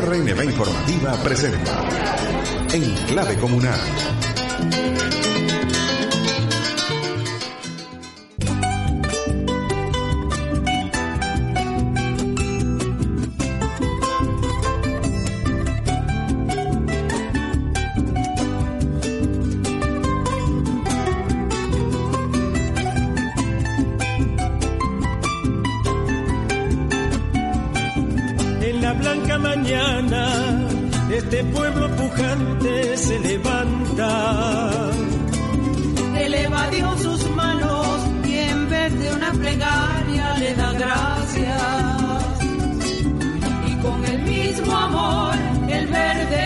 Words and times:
RNB 0.00 0.44
Informativa 0.44 1.12
presenta 1.22 1.84
En 2.72 2.94
Clave 3.08 3.36
Comunal. 3.36 5.01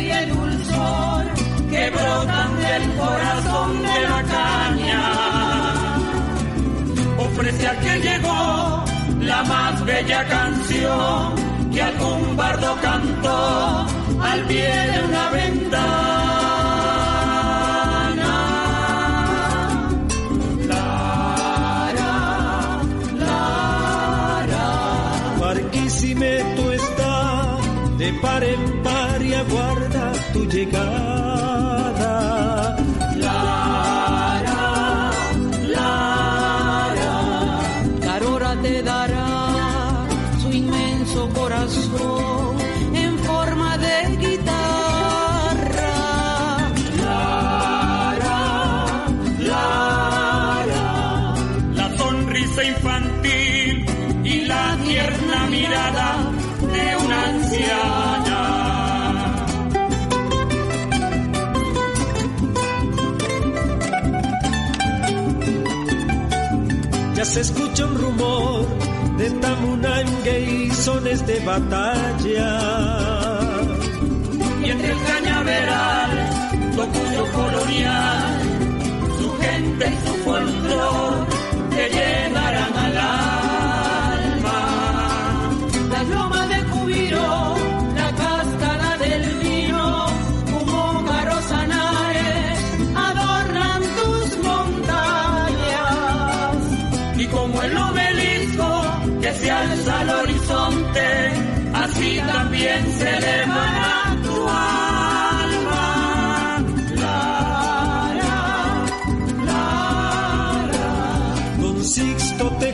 y 0.00 0.10
el 0.10 0.28
dulzor 0.28 1.24
que 1.70 1.90
brotan 1.90 2.56
del 2.60 2.92
corazón 2.96 3.82
de 3.82 4.00
la 4.08 4.22
caña. 4.36 5.02
Ofrece 7.18 7.66
a 7.66 7.80
que 7.80 8.00
llegó 8.00 8.84
la 9.20 9.42
más 9.44 9.84
bella 9.84 10.26
canción 10.28 11.34
que 11.72 11.82
algún 11.82 12.36
bardo 12.36 12.76
cantó 12.82 13.86
al 14.22 14.40
pie 14.46 14.68
de 14.68 15.04
una 15.08 15.30
ventana. 15.30 15.96
Barquisimeto 25.40 26.72
está 26.72 27.58
de 27.98 28.12
par 28.14 28.44
aguarda 29.38 30.12
tu 30.32 30.44
llegada. 30.44 31.55
Se 67.26 67.40
escucha 67.40 67.84
un 67.86 67.98
rumor 67.98 68.66
de 69.18 69.30
tamunangue 69.30 70.40
y 70.40 70.70
sones 70.70 71.26
de 71.26 71.40
batalla. 71.40 72.50
Y 74.64 74.70
entre 74.70 74.92
el 74.92 75.02
cañaveral, 75.04 76.10
cuyo 76.76 77.32
colonial, 77.32 78.40
su 79.18 79.28
gente 79.38 79.86
y 79.86 80.06
su 80.06 80.14
folclor 80.24 81.45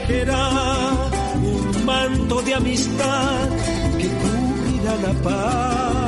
tejerá 0.07 0.49
un 1.37 1.85
manto 1.85 2.43
de 2.43 2.55
amistad 2.55 3.49
que 3.99 4.09
cubrirá 4.09 4.97
la 4.97 5.13
patria. 5.23 6.02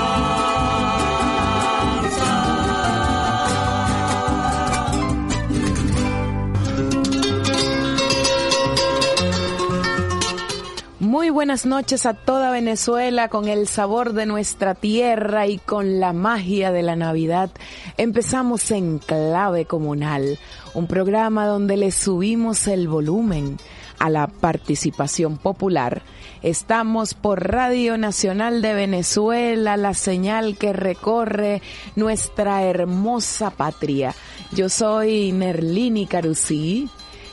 Muy 11.00 11.30
buenas 11.30 11.66
noches 11.66 12.06
a 12.06 12.14
toda 12.14 12.52
Venezuela 12.52 13.28
con 13.28 13.48
el 13.48 13.66
sabor 13.66 14.12
de 14.12 14.26
nuestra 14.26 14.76
tierra 14.76 15.48
y 15.48 15.58
con 15.58 15.98
la 15.98 16.12
magia 16.12 16.70
de 16.70 16.82
la 16.82 16.94
Navidad. 16.94 17.50
Empezamos 17.96 18.70
en 18.70 18.98
clave 18.98 19.64
comunal, 19.64 20.38
un 20.74 20.86
programa 20.86 21.46
donde 21.46 21.76
le 21.76 21.90
subimos 21.90 22.68
el 22.68 22.86
volumen 22.86 23.56
a 23.98 24.10
la 24.10 24.26
participación 24.26 25.38
popular. 25.38 26.02
Estamos 26.42 27.14
por 27.14 27.50
Radio 27.50 27.98
Nacional 27.98 28.62
de 28.62 28.74
Venezuela, 28.74 29.76
la 29.76 29.94
señal 29.94 30.56
que 30.56 30.72
recorre 30.72 31.62
nuestra 31.94 32.62
hermosa 32.62 33.50
patria. 33.50 34.14
Yo 34.52 34.68
soy 34.68 35.32
Nerlini 35.32 36.06
Carusí 36.06 36.88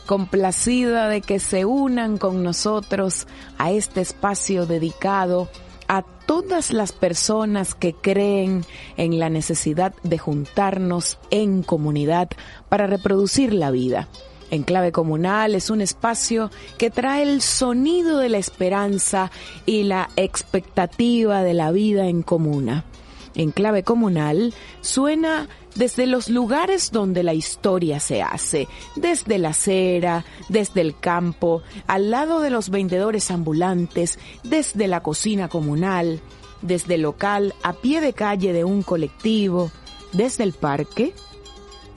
complacida 0.05 1.07
de 1.07 1.21
que 1.21 1.39
se 1.39 1.65
unan 1.65 2.17
con 2.17 2.43
nosotros 2.43 3.27
a 3.57 3.71
este 3.71 4.01
espacio 4.01 4.65
dedicado 4.65 5.49
a 5.87 6.03
todas 6.03 6.71
las 6.71 6.91
personas 6.91 7.75
que 7.75 7.93
creen 7.93 8.65
en 8.97 9.19
la 9.19 9.29
necesidad 9.29 9.93
de 10.03 10.17
juntarnos 10.17 11.19
en 11.29 11.63
comunidad 11.63 12.29
para 12.69 12.87
reproducir 12.87 13.53
la 13.53 13.71
vida. 13.71 14.07
En 14.53 14.61
clave 14.61 14.91
comunal 14.91 15.55
es 15.55 15.71
un 15.71 15.81
espacio 15.81 16.51
que 16.77 16.91
trae 16.91 17.23
el 17.23 17.41
sonido 17.41 18.19
de 18.19 18.29
la 18.29 18.37
esperanza 18.37 19.31
y 19.65 19.81
la 19.81 20.11
expectativa 20.15 21.41
de 21.41 21.55
la 21.55 21.71
vida 21.71 22.07
en 22.07 22.21
comuna. 22.21 22.85
En 23.33 23.49
clave 23.49 23.81
comunal 23.81 24.53
suena 24.81 25.49
desde 25.73 26.05
los 26.05 26.29
lugares 26.29 26.91
donde 26.91 27.23
la 27.23 27.33
historia 27.33 27.99
se 27.99 28.21
hace, 28.21 28.67
desde 28.95 29.39
la 29.39 29.49
acera, 29.49 30.23
desde 30.49 30.81
el 30.81 30.99
campo, 30.99 31.63
al 31.87 32.11
lado 32.11 32.39
de 32.39 32.51
los 32.51 32.69
vendedores 32.69 33.31
ambulantes, 33.31 34.19
desde 34.43 34.87
la 34.87 35.01
cocina 35.01 35.47
comunal, 35.47 36.21
desde 36.61 36.93
el 36.93 37.01
local 37.01 37.55
a 37.63 37.73
pie 37.73 38.01
de 38.01 38.13
calle 38.13 38.53
de 38.53 38.63
un 38.63 38.83
colectivo, 38.83 39.71
desde 40.11 40.43
el 40.43 40.53
parque, 40.53 41.15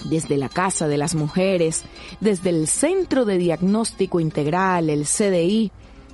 desde 0.09 0.37
la 0.37 0.49
Casa 0.49 0.89
de 0.89 0.97
las 0.97 1.15
Mujeres, 1.15 1.85
desde 2.21 2.51
el 2.51 2.67
Centro 2.67 3.25
de 3.25 3.39
Diagnóstico 3.39 4.21
Integral, 4.21 4.91
el 4.91 5.05
CDI, 5.05 5.73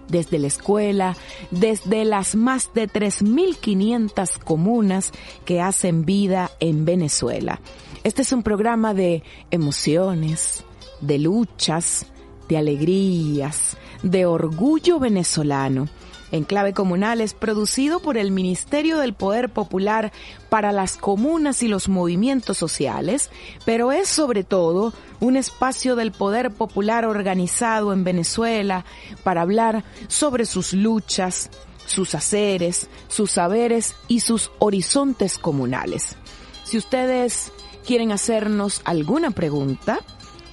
desde 0.09 0.39
la 0.39 0.49
escuela, 0.49 1.17
desde 1.51 2.05
las 2.05 2.35
más 2.35 2.73
de 2.75 2.89
3.500 2.89 4.39
comunas 4.39 5.13
que 5.45 5.61
hacen 5.61 6.05
vida 6.05 6.51
en 6.61 6.85
Venezuela. 6.85 7.61
Este 8.05 8.23
es 8.23 8.33
un 8.33 8.43
programa 8.43 8.95
de 8.95 9.23
emociones, 9.51 10.65
de 11.01 11.19
luchas, 11.19 12.07
de 12.49 12.59
alegrías, 12.59 13.77
de 14.03 14.27
orgullo 14.27 14.99
venezolano 14.99 15.89
Enclave 16.33 16.73
Comunal 16.73 17.21
es 17.21 17.35
producido 17.35 18.01
por 18.01 18.17
el 18.17 18.31
Ministerio 18.31 18.99
del 18.99 19.13
Poder 19.13 19.51
Popular 19.51 20.13
para 20.49 20.73
las 20.73 20.97
comunas 20.97 21.63
y 21.63 21.69
los 21.69 21.89
movimientos 21.89 22.57
sociales, 22.57 23.31
pero 23.65 23.93
es 23.93 24.09
sobre 24.09 24.43
todo 24.43 24.95
un 25.21 25.37
espacio 25.37 25.95
del 25.95 26.11
poder 26.11 26.51
popular 26.51 27.05
organizado 27.05 27.93
en 27.93 28.03
Venezuela 28.03 28.85
para 29.23 29.43
hablar 29.43 29.85
sobre 30.09 30.47
sus 30.47 30.73
luchas, 30.73 31.51
sus 31.85 32.15
haceres, 32.15 32.89
sus 33.09 33.33
saberes 33.33 33.95
y 34.09 34.21
sus 34.21 34.51
horizontes 34.59 35.39
comunales. 35.39 36.17
Si 36.65 36.79
ustedes 36.79 37.53
quieren 37.87 38.11
hacernos 38.11 38.81
alguna 38.85 39.33
pregunta 39.33 40.01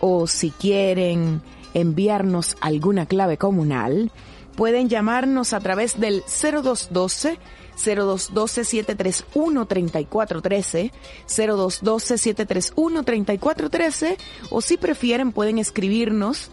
o 0.02 0.28
si 0.28 0.52
quieren 0.52 1.42
enviarnos 1.74 2.58
alguna 2.60 3.06
clave 3.06 3.38
comunal, 3.38 4.12
pueden 4.60 4.90
llamarnos 4.90 5.54
a 5.54 5.62
través 5.62 6.02
del 6.02 6.22
0212 6.28 7.40
0212 7.78 8.66
731 8.66 9.66
3413 9.66 10.92
0212 11.30 12.18
731 12.18 13.04
3413 13.04 14.18
o 14.50 14.60
si 14.60 14.76
prefieren 14.76 15.32
pueden 15.32 15.60
escribirnos 15.60 16.52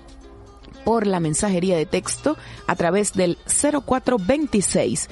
por 0.85 1.09
la 1.09 1.19
mensajería 1.19 1.77
de 1.77 1.85
texto 1.85 2.37
a 2.69 2.77
través 2.77 3.13
del 3.13 3.39
0426 3.45 5.11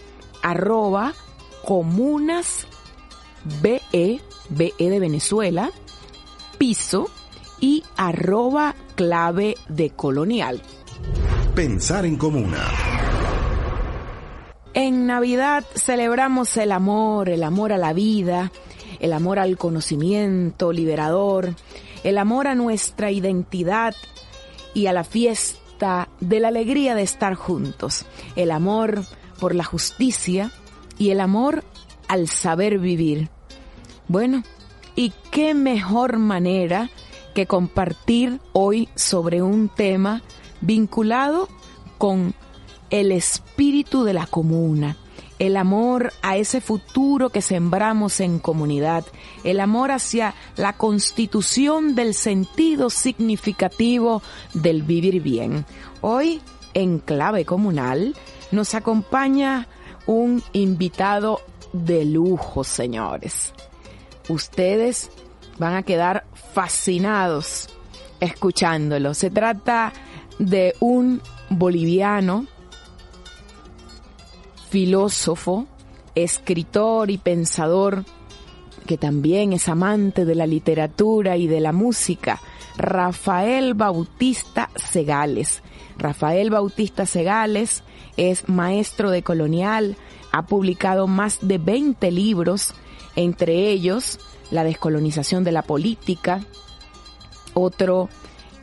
arroba 0.41 1.13
comunas 1.65 2.67
BE, 3.61 4.21
BE 4.49 4.73
de 4.77 4.99
Venezuela, 4.99 5.71
piso 6.57 7.09
y 7.59 7.83
arroba 7.97 8.75
clave 8.95 9.55
de 9.67 9.89
colonial. 9.89 10.61
Pensar 11.53 12.05
en 12.05 12.15
comuna. 12.17 12.63
En 14.73 15.07
Navidad 15.07 15.63
celebramos 15.73 16.57
el 16.57 16.73
amor, 16.73 17.29
el 17.29 17.43
amor 17.43 17.71
a 17.71 17.77
la 17.77 17.93
vida, 17.93 18.51
el 19.05 19.13
amor 19.13 19.37
al 19.37 19.57
conocimiento 19.57 20.73
liberador, 20.73 21.55
el 22.03 22.17
amor 22.17 22.47
a 22.47 22.55
nuestra 22.55 23.11
identidad 23.11 23.95
y 24.73 24.87
a 24.87 24.93
la 24.93 25.03
fiesta 25.03 26.09
de 26.19 26.39
la 26.39 26.47
alegría 26.47 26.95
de 26.95 27.03
estar 27.03 27.35
juntos, 27.35 28.05
el 28.35 28.49
amor 28.49 29.03
por 29.39 29.53
la 29.53 29.63
justicia 29.63 30.51
y 30.97 31.11
el 31.11 31.19
amor 31.19 31.63
al 32.07 32.27
saber 32.27 32.79
vivir. 32.79 33.29
Bueno, 34.07 34.43
¿y 34.95 35.13
qué 35.29 35.53
mejor 35.53 36.17
manera 36.17 36.89
que 37.35 37.45
compartir 37.45 38.39
hoy 38.53 38.89
sobre 38.95 39.43
un 39.43 39.69
tema 39.69 40.23
vinculado 40.61 41.47
con 41.99 42.33
el 42.89 43.11
espíritu 43.11 44.03
de 44.03 44.13
la 44.13 44.25
comuna, 44.25 44.97
el 45.39 45.57
amor 45.57 46.13
a 46.21 46.37
ese 46.37 46.61
futuro 46.61 47.29
que 47.29 47.41
sembramos 47.41 48.19
en 48.19 48.39
comunidad, 48.39 49.05
el 49.43 49.59
amor 49.59 49.91
hacia 49.91 50.33
la 50.55 50.73
constitución 50.73 51.95
del 51.95 52.13
sentido 52.13 52.89
significativo 52.89 54.21
del 54.53 54.83
vivir 54.83 55.21
bien. 55.21 55.65
Hoy, 56.01 56.41
en 56.73 56.99
clave 56.99 57.45
comunal, 57.45 58.15
nos 58.51 58.75
acompaña 58.75 59.67
un 60.05 60.41
invitado 60.53 61.41
de 61.73 62.05
lujo, 62.05 62.63
señores. 62.63 63.53
Ustedes 64.29 65.09
van 65.57 65.75
a 65.75 65.83
quedar 65.83 66.25
fascinados 66.53 67.69
escuchándolo. 68.19 69.13
Se 69.13 69.29
trata 69.29 69.93
de 70.39 70.75
un 70.79 71.21
boliviano 71.49 72.47
filósofo, 74.75 75.67
escritor 76.15 77.09
y 77.09 77.17
pensador 77.17 78.03
que 78.85 78.97
también 78.97 79.53
es 79.53 79.69
amante 79.69 80.25
de 80.25 80.35
la 80.35 80.45
literatura 80.45 81.37
y 81.37 81.47
de 81.47 81.61
la 81.61 81.71
música, 81.71 82.41
Rafael 82.75 83.73
Bautista 83.73 84.69
Segales. 84.75 85.63
Rafael 85.97 86.49
Bautista 86.49 87.05
Segales 87.05 87.83
es 88.17 88.49
maestro 88.49 89.11
de 89.11 89.23
colonial, 89.23 89.95
ha 90.33 90.45
publicado 90.45 91.07
más 91.07 91.39
de 91.41 91.57
20 91.57 92.11
libros, 92.11 92.73
entre 93.15 93.69
ellos 93.69 94.19
La 94.51 94.65
descolonización 94.65 95.45
de 95.45 95.53
la 95.53 95.61
política, 95.61 96.41
otro 97.53 98.09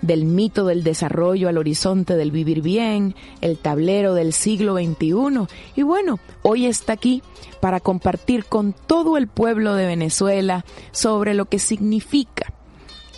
del 0.03 0.25
mito 0.25 0.67
del 0.67 0.85
desarrollo 0.85 1.49
al 1.49 1.59
horizonte 1.59 2.17
del 2.17 2.31
vivir 2.31 2.61
bien, 2.61 3.15
el 3.41 3.57
tablero 3.57 4.15
del 4.15 4.33
siglo 4.33 4.75
XXI. 4.75 5.47
Y 5.77 5.83
bueno, 5.83 6.19
hoy 6.43 6.67
está 6.67 6.93
aquí 6.93 7.23
para 7.61 7.81
compartir 7.81 8.45
con 8.45 8.75
todo 8.75 9.17
el 9.17 9.29
pueblo 9.29 9.75
de 9.75 9.87
Venezuela 9.87 10.65
sobre 10.91 11.35
lo 11.35 11.47
que 11.47 11.59
significa 11.59 12.53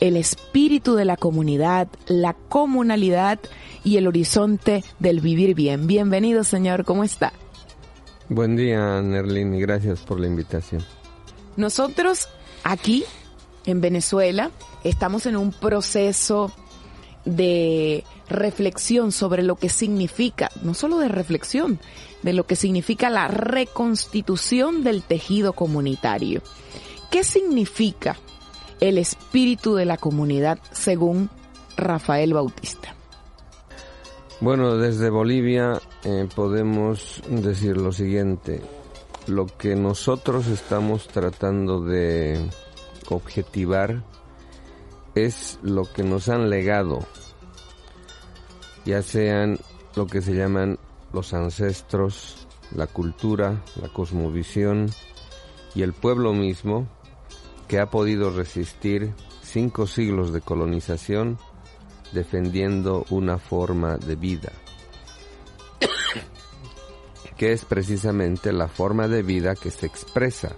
el 0.00 0.16
espíritu 0.16 0.94
de 0.94 1.04
la 1.04 1.16
comunidad, 1.16 1.88
la 2.06 2.34
comunalidad 2.34 3.38
y 3.84 3.96
el 3.96 4.06
horizonte 4.06 4.84
del 4.98 5.20
vivir 5.20 5.54
bien. 5.54 5.86
Bienvenido, 5.86 6.44
señor, 6.44 6.84
¿cómo 6.84 7.04
está? 7.04 7.32
Buen 8.28 8.56
día, 8.56 9.00
Nerlin, 9.02 9.54
y 9.54 9.60
gracias 9.60 10.00
por 10.00 10.20
la 10.20 10.26
invitación. 10.26 10.84
Nosotros 11.56 12.28
aquí 12.64 13.04
en 13.66 13.80
Venezuela 13.80 14.50
estamos 14.82 15.26
en 15.26 15.36
un 15.36 15.52
proceso 15.52 16.52
de 17.24 18.04
reflexión 18.28 19.12
sobre 19.12 19.42
lo 19.42 19.56
que 19.56 19.68
significa, 19.68 20.50
no 20.62 20.74
solo 20.74 20.98
de 20.98 21.08
reflexión, 21.08 21.78
de 22.22 22.32
lo 22.32 22.46
que 22.46 22.56
significa 22.56 23.10
la 23.10 23.28
reconstitución 23.28 24.82
del 24.84 25.02
tejido 25.02 25.52
comunitario. 25.52 26.42
¿Qué 27.10 27.24
significa 27.24 28.16
el 28.80 28.98
espíritu 28.98 29.74
de 29.74 29.84
la 29.84 29.96
comunidad 29.96 30.58
según 30.72 31.30
Rafael 31.76 32.34
Bautista? 32.34 32.94
Bueno, 34.40 34.76
desde 34.76 35.10
Bolivia 35.10 35.80
eh, 36.04 36.28
podemos 36.34 37.22
decir 37.28 37.76
lo 37.76 37.92
siguiente. 37.92 38.60
Lo 39.26 39.46
que 39.46 39.74
nosotros 39.74 40.48
estamos 40.48 41.08
tratando 41.08 41.80
de 41.82 42.50
objetivar 43.08 44.02
es 45.14 45.58
lo 45.62 45.90
que 45.90 46.02
nos 46.02 46.28
han 46.28 46.50
legado, 46.50 47.00
ya 48.84 49.02
sean 49.02 49.58
lo 49.94 50.06
que 50.06 50.20
se 50.22 50.34
llaman 50.34 50.78
los 51.12 51.34
ancestros, 51.34 52.46
la 52.74 52.86
cultura, 52.86 53.62
la 53.80 53.88
cosmovisión 53.88 54.90
y 55.74 55.82
el 55.82 55.92
pueblo 55.92 56.32
mismo 56.32 56.88
que 57.68 57.78
ha 57.78 57.90
podido 57.90 58.30
resistir 58.30 59.14
cinco 59.42 59.86
siglos 59.86 60.32
de 60.32 60.40
colonización 60.40 61.38
defendiendo 62.12 63.04
una 63.10 63.38
forma 63.38 63.96
de 63.96 64.16
vida, 64.16 64.52
que 67.36 67.52
es 67.52 67.64
precisamente 67.64 68.52
la 68.52 68.68
forma 68.68 69.08
de 69.08 69.22
vida 69.22 69.54
que 69.54 69.70
se 69.70 69.86
expresa 69.86 70.56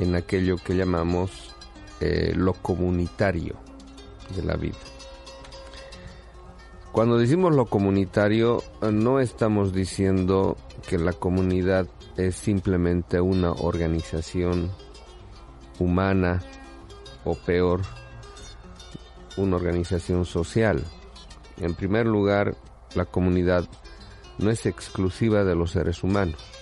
en 0.00 0.16
aquello 0.16 0.56
que 0.56 0.74
llamamos 0.74 1.53
eh, 2.00 2.32
lo 2.34 2.52
comunitario 2.54 3.56
de 4.34 4.42
la 4.42 4.56
vida. 4.56 4.78
Cuando 6.92 7.18
decimos 7.18 7.54
lo 7.54 7.66
comunitario, 7.66 8.62
no 8.92 9.18
estamos 9.18 9.72
diciendo 9.72 10.56
que 10.88 10.96
la 10.98 11.12
comunidad 11.12 11.88
es 12.16 12.36
simplemente 12.36 13.20
una 13.20 13.50
organización 13.50 14.70
humana 15.80 16.40
o 17.24 17.34
peor, 17.34 17.80
una 19.36 19.56
organización 19.56 20.24
social. 20.24 20.84
En 21.56 21.74
primer 21.74 22.06
lugar, 22.06 22.56
la 22.94 23.06
comunidad 23.06 23.64
no 24.38 24.50
es 24.50 24.66
exclusiva 24.66 25.42
de 25.42 25.56
los 25.56 25.72
seres 25.72 26.04
humanos 26.04 26.54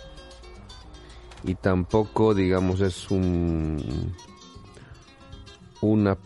y 1.44 1.54
tampoco, 1.56 2.34
digamos, 2.34 2.80
es 2.80 3.10
un, 3.10 4.14
una 5.82 6.16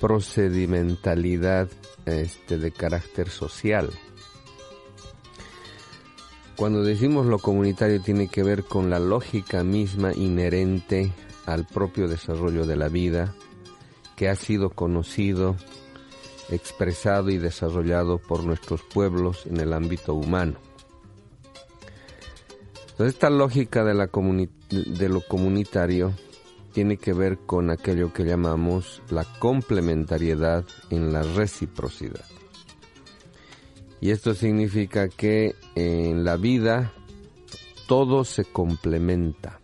procedimentalidad 0.00 1.68
este, 2.04 2.58
de 2.58 2.72
carácter 2.72 3.30
social. 3.30 3.90
Cuando 6.56 6.82
decimos 6.82 7.26
lo 7.26 7.38
comunitario 7.38 8.00
tiene 8.00 8.28
que 8.28 8.42
ver 8.42 8.64
con 8.64 8.90
la 8.90 8.98
lógica 8.98 9.64
misma 9.64 10.12
inherente 10.12 11.12
al 11.46 11.66
propio 11.66 12.08
desarrollo 12.08 12.66
de 12.66 12.76
la 12.76 12.88
vida, 12.88 13.34
que 14.16 14.28
ha 14.28 14.36
sido 14.36 14.70
conocido, 14.70 15.56
expresado 16.50 17.30
y 17.30 17.38
desarrollado 17.38 18.18
por 18.18 18.44
nuestros 18.44 18.82
pueblos 18.82 19.46
en 19.46 19.60
el 19.60 19.72
ámbito 19.72 20.14
humano. 20.14 20.58
Esta 22.98 23.28
lógica 23.28 23.82
de 23.84 25.08
lo 25.08 25.20
comunitario 25.26 26.12
tiene 26.74 26.96
que 26.96 27.12
ver 27.12 27.38
con 27.38 27.70
aquello 27.70 28.12
que 28.12 28.24
llamamos 28.24 29.00
la 29.08 29.24
complementariedad 29.38 30.64
en 30.90 31.12
la 31.12 31.22
reciprocidad. 31.22 32.24
Y 34.00 34.10
esto 34.10 34.34
significa 34.34 35.08
que 35.08 35.54
en 35.76 36.24
la 36.24 36.36
vida 36.36 36.92
todo 37.86 38.24
se 38.24 38.44
complementa. 38.44 39.60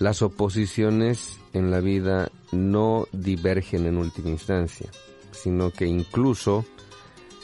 Las 0.00 0.20
oposiciones 0.20 1.38
en 1.52 1.70
la 1.70 1.78
vida 1.80 2.30
no 2.50 3.06
divergen 3.12 3.86
en 3.86 3.98
última 3.98 4.30
instancia, 4.30 4.90
sino 5.30 5.70
que 5.70 5.86
incluso 5.86 6.66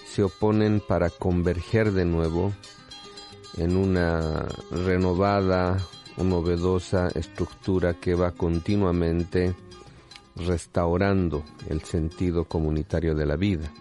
se 0.07 0.25
oponen 0.25 0.81
para 0.81 1.09
converger 1.09 1.93
de 1.93 2.05
nuevo 2.05 2.53
en 3.57 3.77
una 3.77 4.47
renovada 4.71 5.79
novedosa 6.19 7.09
estructura 7.09 7.95
que 7.95 8.15
va 8.15 8.33
continuamente 8.33 9.55
restaurando 10.37 11.43
el 11.69 11.83
sentido 11.83 12.45
comunitario 12.45 13.15
de 13.15 13.27
la 13.27 13.37
vida. 13.37 13.73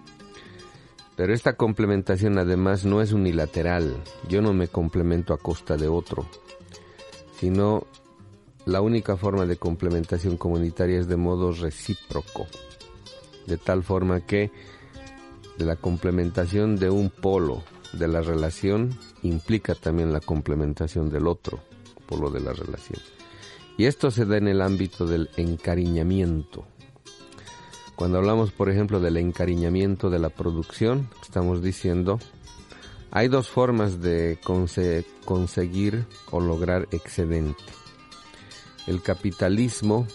Pero 1.16 1.34
esta 1.34 1.54
complementación 1.54 2.38
además 2.38 2.86
no 2.86 3.02
es 3.02 3.12
unilateral, 3.12 3.96
yo 4.28 4.42
no 4.42 4.54
me 4.54 4.68
complemento 4.68 5.34
a 5.34 5.38
costa 5.38 5.78
de 5.78 5.88
otro, 5.88 6.26
sino 7.38 7.86
la 8.66 8.82
única 8.82 9.18
forma 9.18 9.46
de 9.46 9.58
complementación 9.58 10.38
comunitaria 10.38 11.00
es 11.00 11.08
de 11.08 11.18
modo 11.18 11.52
recíproco, 11.52 12.48
de 13.46 13.58
tal 13.58 13.84
forma 13.84 14.22
que 14.22 14.52
la 15.58 15.76
complementación 15.76 16.78
de 16.78 16.90
un 16.90 17.10
polo 17.10 17.64
de 17.94 18.08
la 18.08 18.22
relación 18.22 18.98
implica 19.22 19.76
también 19.76 20.14
la 20.14 20.22
complementación 20.22 21.10
del 21.10 21.28
otro 21.28 21.60
polo 22.12 22.30
de 22.30 22.42
la 22.42 22.52
relación. 22.52 23.00
Y 23.78 23.86
esto 23.86 24.12
se 24.12 24.26
da 24.26 24.38
en 24.38 24.50
el 24.50 24.62
ámbito 24.62 25.06
del 25.06 25.30
encariñamiento. 25.38 26.66
Cuando 27.96 28.18
hablamos, 28.18 28.52
por 28.52 28.70
ejemplo, 28.70 29.00
del 29.00 29.16
encariñamiento 29.18 30.10
de 30.10 30.20
la 30.20 30.30
producción, 30.30 31.10
estamos 31.22 31.62
diciendo, 31.62 32.20
hay 33.12 33.30
dos 33.30 33.48
formas 33.50 34.02
de 34.02 34.38
conseguir 35.24 36.06
o 36.32 36.42
lograr 36.42 36.88
excedente. 36.92 37.64
El 38.88 39.02
capitalismo 39.02 40.06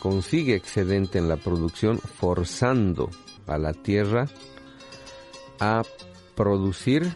consigue 0.00 0.56
excedente 0.56 1.18
en 1.18 1.28
la 1.28 1.36
producción 1.36 1.98
forzando 1.98 3.08
a 3.46 3.56
la 3.56 3.72
tierra 3.72 4.26
a 5.60 5.82
producir 6.34 7.14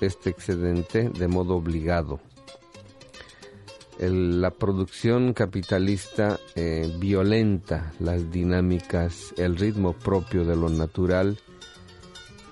este 0.00 0.30
excedente 0.30 1.08
de 1.10 1.28
modo 1.28 1.54
obligado. 1.54 2.20
La 3.98 4.50
producción 4.50 5.32
capitalista 5.32 6.38
eh, 6.54 6.92
violenta 6.98 7.92
las 7.98 8.30
dinámicas, 8.30 9.34
el 9.36 9.56
ritmo 9.56 9.92
propio 9.94 10.44
de 10.44 10.56
lo 10.56 10.68
natural, 10.68 11.38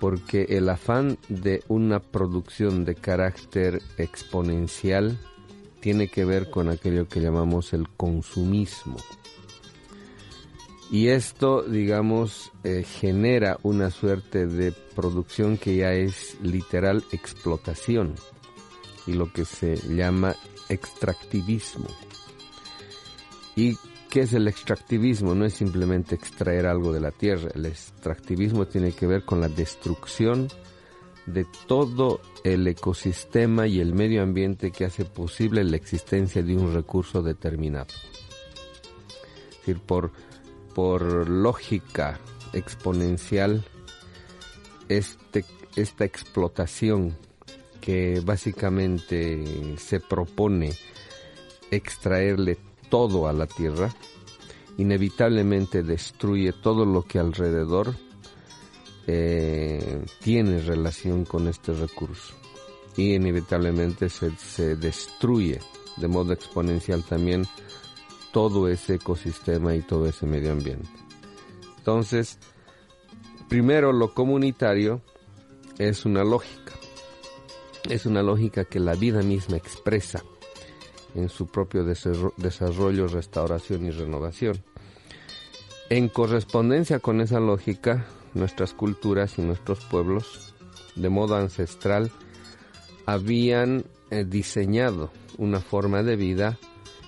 porque 0.00 0.46
el 0.50 0.68
afán 0.68 1.18
de 1.28 1.62
una 1.68 2.00
producción 2.00 2.84
de 2.84 2.94
carácter 2.94 3.82
exponencial 3.98 5.18
tiene 5.80 6.08
que 6.08 6.24
ver 6.24 6.50
con 6.50 6.70
aquello 6.70 7.08
que 7.08 7.20
llamamos 7.20 7.72
el 7.74 7.88
consumismo. 7.90 8.96
Y 10.90 11.08
esto, 11.08 11.62
digamos, 11.62 12.52
eh, 12.62 12.84
genera 12.84 13.58
una 13.62 13.90
suerte 13.90 14.46
de 14.46 14.72
producción 14.94 15.58
que 15.58 15.76
ya 15.76 15.92
es 15.92 16.36
literal 16.42 17.04
explotación 17.12 18.14
y 19.06 19.12
lo 19.12 19.32
que 19.32 19.44
se 19.44 19.76
llama 19.94 20.36
extractivismo. 20.74 21.88
¿Y 23.56 23.76
qué 24.10 24.22
es 24.22 24.32
el 24.32 24.48
extractivismo? 24.48 25.34
No 25.34 25.44
es 25.44 25.54
simplemente 25.54 26.14
extraer 26.14 26.66
algo 26.66 26.92
de 26.92 27.00
la 27.00 27.10
tierra. 27.10 27.50
El 27.54 27.66
extractivismo 27.66 28.66
tiene 28.66 28.92
que 28.92 29.06
ver 29.06 29.24
con 29.24 29.40
la 29.40 29.48
destrucción 29.48 30.48
de 31.26 31.46
todo 31.66 32.20
el 32.42 32.66
ecosistema 32.66 33.66
y 33.66 33.80
el 33.80 33.94
medio 33.94 34.22
ambiente 34.22 34.70
que 34.70 34.84
hace 34.84 35.04
posible 35.04 35.64
la 35.64 35.76
existencia 35.76 36.42
de 36.42 36.56
un 36.56 36.74
recurso 36.74 37.22
determinado. 37.22 37.88
Es 39.50 39.58
decir, 39.58 39.80
por 39.80 40.12
por 40.74 41.28
lógica 41.28 42.18
exponencial 42.52 43.64
este, 44.88 45.44
esta 45.76 46.04
explotación 46.04 47.16
que 47.84 48.22
básicamente 48.24 49.76
se 49.76 50.00
propone 50.00 50.72
extraerle 51.70 52.56
todo 52.88 53.28
a 53.28 53.34
la 53.34 53.46
tierra, 53.46 53.94
inevitablemente 54.78 55.82
destruye 55.82 56.54
todo 56.54 56.86
lo 56.86 57.02
que 57.02 57.18
alrededor 57.18 57.94
eh, 59.06 60.02
tiene 60.22 60.60
relación 60.60 61.26
con 61.26 61.46
este 61.46 61.74
recurso 61.74 62.34
y 62.96 63.16
inevitablemente 63.16 64.08
se, 64.08 64.30
se 64.36 64.76
destruye 64.76 65.60
de 65.98 66.08
modo 66.08 66.32
exponencial 66.32 67.04
también 67.04 67.44
todo 68.32 68.66
ese 68.66 68.94
ecosistema 68.94 69.74
y 69.74 69.82
todo 69.82 70.06
ese 70.06 70.24
medio 70.24 70.52
ambiente. 70.52 70.88
Entonces, 71.76 72.38
primero 73.50 73.92
lo 73.92 74.14
comunitario 74.14 75.02
es 75.76 76.06
una 76.06 76.24
lógica. 76.24 76.72
Es 77.88 78.06
una 78.06 78.22
lógica 78.22 78.64
que 78.64 78.80
la 78.80 78.94
vida 78.94 79.22
misma 79.22 79.56
expresa 79.56 80.22
en 81.14 81.28
su 81.28 81.46
propio 81.46 81.84
desarrollo, 81.84 83.08
restauración 83.08 83.84
y 83.86 83.90
renovación. 83.90 84.62
En 85.90 86.08
correspondencia 86.08 86.98
con 86.98 87.20
esa 87.20 87.40
lógica, 87.40 88.06
nuestras 88.32 88.72
culturas 88.72 89.38
y 89.38 89.42
nuestros 89.42 89.84
pueblos, 89.84 90.54
de 90.96 91.10
modo 91.10 91.36
ancestral, 91.36 92.10
habían 93.06 93.84
eh, 94.10 94.24
diseñado 94.24 95.10
una 95.36 95.60
forma 95.60 96.02
de 96.02 96.16
vida 96.16 96.58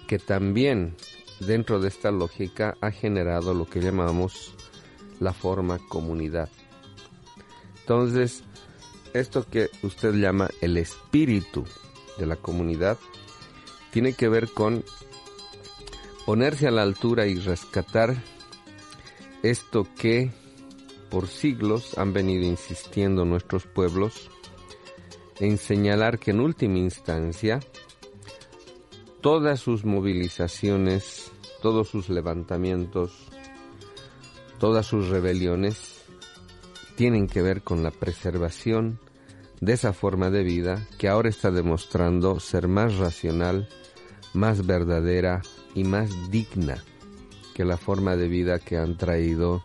que 0.06 0.18
también 0.18 0.94
dentro 1.40 1.80
de 1.80 1.88
esta 1.88 2.10
lógica 2.10 2.76
ha 2.82 2.90
generado 2.90 3.54
lo 3.54 3.64
que 3.64 3.80
llamamos 3.80 4.54
la 5.20 5.32
forma 5.32 5.78
comunidad. 5.88 6.50
Entonces, 7.80 8.44
esto 9.20 9.46
que 9.48 9.70
usted 9.82 10.14
llama 10.14 10.48
el 10.60 10.76
espíritu 10.76 11.64
de 12.18 12.26
la 12.26 12.36
comunidad 12.36 12.98
tiene 13.90 14.12
que 14.12 14.28
ver 14.28 14.48
con 14.50 14.84
ponerse 16.24 16.66
a 16.66 16.70
la 16.70 16.82
altura 16.82 17.26
y 17.26 17.36
rescatar 17.36 18.16
esto 19.42 19.86
que 19.96 20.30
por 21.10 21.28
siglos 21.28 21.96
han 21.96 22.12
venido 22.12 22.44
insistiendo 22.44 23.24
nuestros 23.24 23.66
pueblos 23.66 24.28
en 25.38 25.58
señalar 25.58 26.18
que 26.18 26.32
en 26.32 26.40
última 26.40 26.78
instancia 26.78 27.60
todas 29.20 29.60
sus 29.60 29.84
movilizaciones, 29.84 31.30
todos 31.62 31.88
sus 31.88 32.08
levantamientos, 32.08 33.12
todas 34.58 34.86
sus 34.86 35.08
rebeliones 35.08 36.04
tienen 36.96 37.26
que 37.26 37.42
ver 37.42 37.62
con 37.62 37.82
la 37.82 37.90
preservación 37.90 38.98
de 39.60 39.72
esa 39.72 39.92
forma 39.92 40.30
de 40.30 40.42
vida 40.42 40.86
que 40.98 41.08
ahora 41.08 41.28
está 41.28 41.50
demostrando 41.50 42.40
ser 42.40 42.68
más 42.68 42.96
racional, 42.96 43.68
más 44.34 44.66
verdadera 44.66 45.42
y 45.74 45.84
más 45.84 46.30
digna 46.30 46.82
que 47.54 47.64
la 47.64 47.76
forma 47.76 48.16
de 48.16 48.28
vida 48.28 48.58
que 48.58 48.76
han 48.76 48.96
traído 48.98 49.64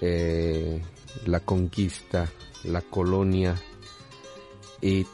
eh, 0.00 0.82
la 1.26 1.40
conquista, 1.40 2.28
la 2.64 2.80
colonia 2.80 3.54
y 4.80 5.06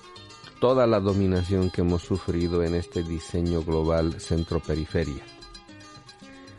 toda 0.61 0.87
la 0.87 1.00
dominación 1.00 1.71
que 1.71 1.83
hemos 1.83 2.02
sufrido 2.02 2.62
en 2.62 2.75
este 2.75 3.02
diseño 3.02 3.62
global 3.62 4.21
centro-periferia. 4.21 5.23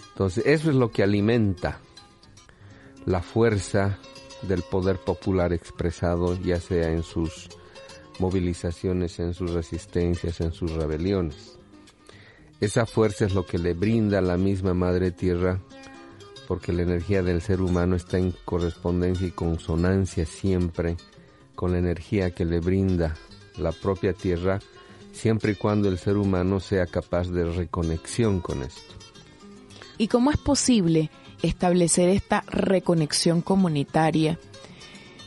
Entonces, 0.10 0.46
eso 0.46 0.70
es 0.70 0.76
lo 0.76 0.92
que 0.92 1.04
alimenta 1.04 1.80
la 3.06 3.22
fuerza 3.22 4.00
del 4.44 4.62
poder 4.64 4.98
popular 4.98 5.54
expresado, 5.54 6.38
ya 6.40 6.60
sea 6.60 6.92
en 6.92 7.04
sus 7.04 7.50
movilizaciones, 8.20 9.20
en 9.20 9.34
sus 9.34 9.52
resistencias, 9.52 10.42
en 10.42 10.52
sus 10.52 10.72
rebeliones. 10.72 11.58
Esa 12.60 12.86
fuerza 12.86 13.26
es 13.26 13.34
lo 13.34 13.46
que 13.46 13.60
le 13.60 13.74
brinda 13.74 14.20
la 14.22 14.38
misma 14.38 14.74
Madre 14.74 15.12
Tierra, 15.12 15.60
porque 16.48 16.74
la 16.74 16.82
energía 16.82 17.22
del 17.22 17.42
ser 17.42 17.62
humano 17.62 17.96
está 17.96 18.18
en 18.18 18.34
correspondencia 18.46 19.28
y 19.28 19.32
consonancia 19.32 20.26
siempre 20.26 20.98
con 21.56 21.72
la 21.72 21.80
energía 21.80 22.32
que 22.32 22.46
le 22.46 22.60
brinda 22.60 23.16
la 23.58 23.72
propia 23.72 24.14
tierra, 24.14 24.60
siempre 25.12 25.54
y 25.54 25.56
cuando 25.56 25.90
el 25.90 25.98
ser 25.98 26.18
humano 26.18 26.60
sea 26.60 26.86
capaz 26.86 27.30
de 27.30 27.46
reconexión 27.46 28.40
con 28.40 28.64
esto. 28.64 28.94
¿Y 29.98 30.08
cómo 30.08 30.32
es 30.32 30.38
posible 30.38 31.10
establecer 31.42 32.10
esta 32.10 32.44
reconexión 32.48 33.42
comunitaria 33.42 34.40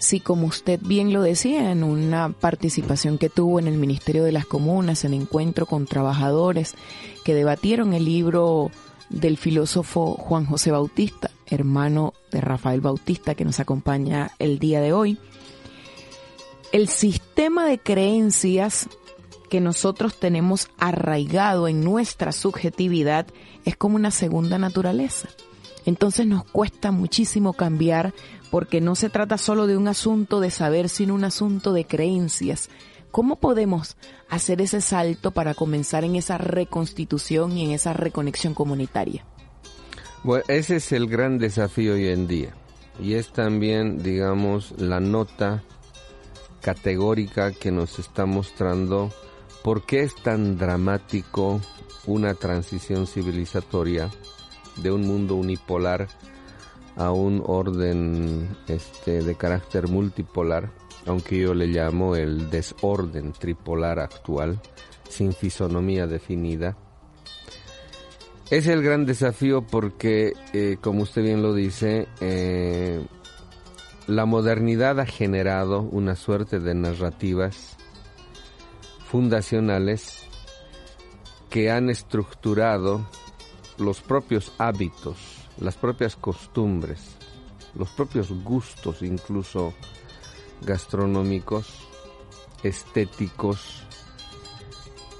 si 0.01 0.19
como 0.19 0.47
usted 0.47 0.81
bien 0.83 1.13
lo 1.13 1.21
decía 1.21 1.71
en 1.71 1.85
una 1.85 2.31
participación 2.31 3.19
que 3.19 3.29
tuvo 3.29 3.59
en 3.59 3.67
el 3.67 3.77
Ministerio 3.77 4.25
de 4.25 4.33
las 4.33 4.47
Comunas, 4.47 5.05
en 5.05 5.13
encuentro 5.13 5.67
con 5.67 5.87
trabajadores 5.87 6.75
que 7.23 7.35
debatieron 7.35 7.93
el 7.93 8.07
libro 8.07 8.71
del 9.11 9.37
filósofo 9.37 10.15
Juan 10.15 10.47
José 10.47 10.71
Bautista, 10.71 11.31
hermano 11.47 12.15
de 12.33 12.41
Rafael 12.41 12.81
Bautista 12.81 13.35
que 13.35 13.45
nos 13.45 13.61
acompaña 13.61 14.31
el 14.39 14.59
día 14.59 14.81
de 14.81 14.95
hoy, 14.95 15.19
el 16.73 16.89
sistema 16.89 17.67
de 17.67 17.79
creencias 17.79 18.89
que 19.51 19.61
nosotros 19.61 20.19
tenemos 20.19 20.71
arraigado 20.79 21.69
en 21.69 21.85
nuestra 21.85 22.33
subjetividad 22.33 23.27
es 23.67 23.77
como 23.77 23.97
una 23.97 24.13
segunda 24.13 24.57
naturaleza. 24.59 25.29
Entonces 25.87 26.27
nos 26.27 26.45
cuesta 26.45 26.91
muchísimo 26.91 27.53
cambiar 27.53 28.15
porque 28.51 28.81
no 28.81 28.95
se 28.95 29.11
trata 29.11 29.39
solo 29.39 29.67
de 29.67 29.77
un 29.77 29.89
asunto 29.89 30.41
de 30.41 30.51
saber, 30.51 30.89
sino 30.89 31.15
un 31.15 31.25
asunto 31.25 31.73
de 31.73 31.87
creencias. 31.87 32.69
¿Cómo 33.11 33.37
podemos 33.37 33.97
hacer 34.29 34.61
ese 34.61 34.81
salto 34.81 35.33
para 35.33 35.55
comenzar 35.55 36.05
en 36.05 36.17
esa 36.17 36.39
reconstitución 36.39 37.57
y 37.57 37.65
en 37.65 37.73
esa 37.73 37.93
reconexión 37.93 38.55
comunitaria? 38.55 39.25
Bueno, 40.23 40.45
ese 40.49 40.77
es 40.77 40.93
el 40.93 41.07
gran 41.09 41.39
desafío 41.39 41.95
hoy 41.95 42.09
en 42.09 42.29
día. 42.29 42.55
Y 43.01 43.15
es 43.15 43.33
también, 43.33 44.03
digamos, 44.03 44.75
la 44.79 45.01
nota 45.01 45.65
categórica 46.61 47.53
que 47.53 47.71
nos 47.71 47.99
está 47.99 48.27
mostrando 48.27 49.11
por 49.65 49.87
qué 49.87 50.01
es 50.01 50.15
tan 50.15 50.59
dramático 50.59 51.61
una 52.07 52.35
transición 52.35 53.07
civilizatoria 53.07 54.11
de 54.83 54.91
un 54.91 55.03
mundo 55.03 55.37
unipolar 55.37 56.09
a 56.97 57.13
un 57.13 57.43
orden 57.47 58.49
este, 58.69 59.23
de 59.23 59.35
carácter 59.35 59.89
multipolar, 59.89 60.71
aunque 61.07 61.39
yo 61.39 61.55
le 61.55 61.67
llamo 61.67 62.17
el 62.17 62.51
desorden 62.51 63.33
tripolar 63.33 63.99
actual, 64.01 64.61
sin 65.09 65.33
fisonomía 65.33 66.07
definida. 66.07 66.77
Es 68.51 68.67
el 68.67 68.83
gran 68.83 69.07
desafío 69.07 69.63
porque, 69.63 70.35
eh, 70.53 70.77
como 70.81 71.03
usted 71.03 71.23
bien 71.23 71.43
lo 71.43 71.55
dice, 71.55 72.09
eh, 72.21 73.07
la 74.09 74.27
modernidad 74.27 74.99
ha 74.99 75.07
generado 75.07 75.83
una 75.83 76.17
suerte 76.17 76.59
de 76.59 76.75
narrativas 76.75 77.77
fundacionales 79.07 80.27
que 81.49 81.71
han 81.71 81.91
estructurado 81.91 83.09
los 83.81 84.01
propios 84.01 84.53
hábitos, 84.59 85.17
las 85.59 85.77
propias 85.77 86.17
costumbres, 86.17 87.17
los 87.75 87.89
propios 87.91 88.31
gustos 88.45 89.03
incluso 89.03 89.75
gastronómicos, 90.63 91.89
estéticos, 92.63 93.83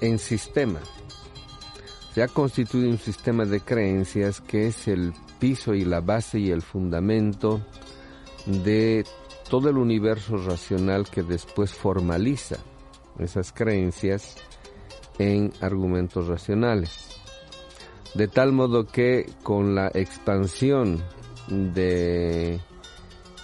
en 0.01 0.19
sistema. 0.19 0.79
Se 2.13 2.23
ha 2.23 2.27
constituido 2.27 2.89
un 2.89 2.97
sistema 2.97 3.45
de 3.45 3.61
creencias 3.61 4.41
que 4.41 4.67
es 4.67 4.87
el 4.87 5.13
piso 5.39 5.73
y 5.73 5.85
la 5.85 6.01
base 6.01 6.39
y 6.39 6.51
el 6.51 6.61
fundamento 6.61 7.61
de 8.45 9.05
todo 9.49 9.69
el 9.69 9.77
universo 9.77 10.37
racional 10.37 11.09
que 11.09 11.23
después 11.23 11.73
formaliza 11.73 12.57
esas 13.19 13.51
creencias 13.53 14.35
en 15.19 15.53
argumentos 15.61 16.27
racionales. 16.27 17.10
De 18.13 18.27
tal 18.27 18.51
modo 18.51 18.85
que 18.85 19.29
con 19.43 19.73
la 19.73 19.87
expansión 19.93 21.01
de 21.47 22.59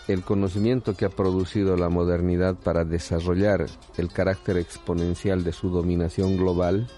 el 0.08 0.24
conocimiento 0.24 0.96
que 0.96 1.06
ha 1.06 1.10
producido 1.10 1.76
la 1.76 1.90
modernidad 1.90 2.56
para 2.56 2.86
desarrollar 2.86 3.66
el 3.98 4.10
carácter 4.12 4.58
exponencial 4.58 5.44
de 5.44 5.52
su 5.52 5.70
dominación 5.70 6.38
global, 6.38 6.90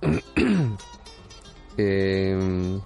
em, 1.76 2.80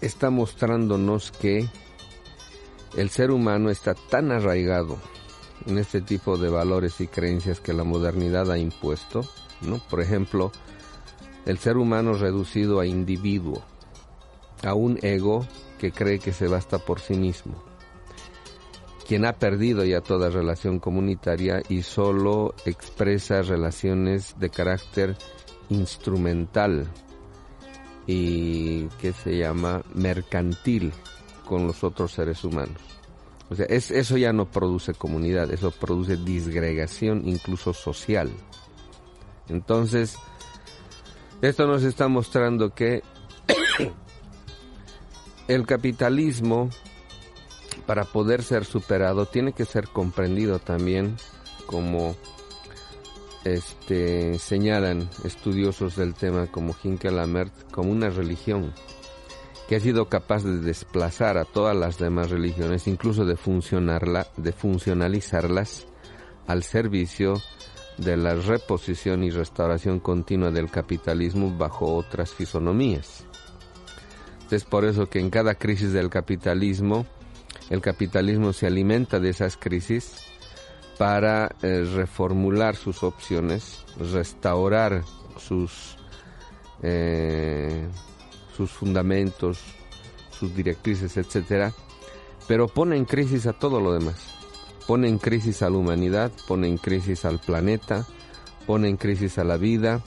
está 0.00 0.30
mostrándonos 0.30 1.30
que 1.30 1.68
el 2.96 3.10
ser 3.10 3.30
humano 3.30 3.68
está 3.70 3.94
tan 3.94 4.32
arraigado 4.32 4.96
en 5.66 5.76
este 5.76 6.00
tipo 6.00 6.38
de 6.38 6.48
valores 6.48 7.00
y 7.00 7.06
creencias 7.06 7.60
que 7.60 7.74
la 7.74 7.84
modernidad 7.84 8.50
ha 8.50 8.58
impuesto, 8.58 9.28
Por 9.90 10.00
ejemplo, 10.00 10.52
el 11.46 11.58
ser 11.58 11.76
humano 11.76 12.14
reducido 12.14 12.80
a 12.80 12.86
individuo, 12.86 13.62
a 14.64 14.74
un 14.74 14.98
ego 15.02 15.46
que 15.78 15.92
cree 15.92 16.18
que 16.18 16.32
se 16.32 16.48
basta 16.48 16.78
por 16.78 17.00
sí 17.00 17.14
mismo, 17.14 17.62
quien 19.06 19.24
ha 19.24 19.32
perdido 19.32 19.84
ya 19.84 20.00
toda 20.00 20.28
relación 20.28 20.78
comunitaria 20.78 21.62
y 21.68 21.82
solo 21.82 22.54
expresa 22.66 23.42
relaciones 23.42 24.34
de 24.38 24.50
carácter 24.50 25.16
instrumental 25.70 26.86
y 28.06 28.86
que 29.00 29.12
se 29.12 29.36
llama 29.36 29.82
mercantil 29.94 30.92
con 31.46 31.66
los 31.66 31.84
otros 31.84 32.12
seres 32.12 32.44
humanos. 32.44 32.80
O 33.50 33.54
sea, 33.54 33.66
es, 33.66 33.90
eso 33.90 34.18
ya 34.18 34.32
no 34.32 34.50
produce 34.50 34.92
comunidad, 34.92 35.50
eso 35.50 35.70
produce 35.70 36.16
disgregación 36.16 37.22
incluso 37.26 37.72
social. 37.72 38.30
Entonces, 39.48 40.16
esto 41.40 41.66
nos 41.66 41.84
está 41.84 42.08
mostrando 42.08 42.74
que 42.74 43.02
el 45.48 45.66
capitalismo, 45.66 46.68
para 47.86 48.04
poder 48.04 48.42
ser 48.42 48.64
superado, 48.64 49.26
tiene 49.26 49.52
que 49.52 49.64
ser 49.64 49.88
comprendido 49.88 50.58
también 50.58 51.16
como 51.66 52.16
este, 53.44 54.38
señalan 54.38 55.08
estudiosos 55.24 55.96
del 55.96 56.14
tema 56.14 56.48
como 56.48 56.74
Lamert 57.02 57.70
como 57.70 57.92
una 57.92 58.10
religión 58.10 58.74
que 59.68 59.76
ha 59.76 59.80
sido 59.80 60.08
capaz 60.08 60.44
de 60.44 60.58
desplazar 60.60 61.36
a 61.36 61.44
todas 61.44 61.76
las 61.76 61.98
demás 61.98 62.30
religiones, 62.30 62.88
incluso 62.88 63.26
de 63.26 63.36
funcionarla, 63.36 64.26
de 64.38 64.52
funcionalizarlas 64.52 65.86
al 66.46 66.62
servicio 66.62 67.34
de 67.98 68.16
la 68.16 68.34
reposición 68.34 69.24
y 69.24 69.30
restauración 69.30 70.00
continua 70.00 70.50
del 70.50 70.70
capitalismo 70.70 71.54
bajo 71.56 71.94
otras 71.94 72.32
fisonomías. 72.32 73.24
Es 74.50 74.64
por 74.64 74.84
eso 74.84 75.10
que 75.10 75.20
en 75.20 75.30
cada 75.30 75.56
crisis 75.56 75.92
del 75.92 76.08
capitalismo, 76.08 77.06
el 77.68 77.80
capitalismo 77.82 78.52
se 78.52 78.66
alimenta 78.66 79.20
de 79.20 79.30
esas 79.30 79.56
crisis 79.56 80.16
para 80.96 81.54
eh, 81.62 81.84
reformular 81.94 82.76
sus 82.76 83.02
opciones, 83.02 83.84
restaurar 83.98 85.02
sus, 85.36 85.96
eh, 86.82 87.86
sus 88.56 88.70
fundamentos, 88.70 89.60
sus 90.30 90.54
directrices, 90.54 91.16
etcétera, 91.16 91.72
pero 92.46 92.68
pone 92.68 92.96
en 92.96 93.04
crisis 93.04 93.46
a 93.46 93.52
todo 93.52 93.80
lo 93.80 93.92
demás 93.92 94.37
pone 94.88 95.06
en 95.06 95.18
crisis 95.18 95.60
a 95.60 95.68
la 95.68 95.76
humanidad, 95.76 96.32
pone 96.46 96.66
en 96.66 96.78
crisis 96.78 97.26
al 97.26 97.40
planeta, 97.40 98.06
pone 98.66 98.88
en 98.88 98.96
crisis 98.96 99.36
a 99.36 99.44
la 99.44 99.58
vida, 99.58 100.02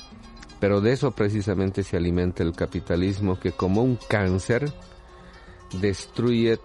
pero 0.60 0.82
de 0.82 0.92
eso 0.94 1.12
precisamente 1.12 1.84
se 1.84 1.98
alimenta 1.98 2.42
el 2.42 2.54
capitalismo 2.54 3.40
que 3.40 3.52
como 3.52 3.84
un 3.84 4.00
cáncer 4.10 4.74
destruye 5.80 6.60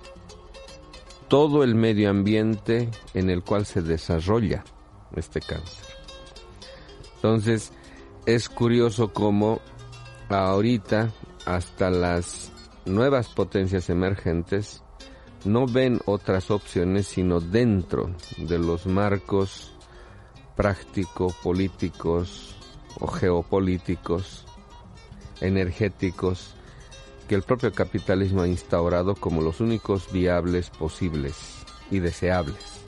todo 1.29 1.63
el 1.63 1.75
medio 1.75 2.09
ambiente 2.09 2.89
en 3.13 3.29
el 3.29 3.43
cual 3.43 3.67
se 3.67 3.83
desarrolla 3.83 4.65
este 5.15 5.41
cáncer. 5.41 5.85
Entonces, 7.17 7.71
es 8.25 8.49
curioso 8.49 9.13
cómo 9.13 9.61
ahorita 10.31 11.13
hasta 11.45 11.91
las 11.91 12.51
nuevas 12.87 13.29
potencias 13.29 13.91
emergentes 13.91 14.83
no 15.47 15.67
ven 15.67 16.01
otras 16.05 16.51
opciones 16.51 17.07
sino 17.07 17.41
dentro 17.41 18.11
de 18.37 18.59
los 18.59 18.87
marcos 18.87 19.73
prácticos, 20.57 21.35
políticos 21.35 22.57
o 22.99 23.07
geopolíticos, 23.07 24.47
energéticos, 25.41 26.55
que 27.29 27.35
el 27.35 27.43
propio 27.43 27.73
capitalismo 27.73 28.43
ha 28.43 28.49
instaurado 28.49 29.15
como 29.15 29.43
los 29.43 29.61
únicos 29.61 30.11
viables 30.13 30.71
posibles 30.71 31.35
y 31.91 31.99
deseables. 31.99 32.81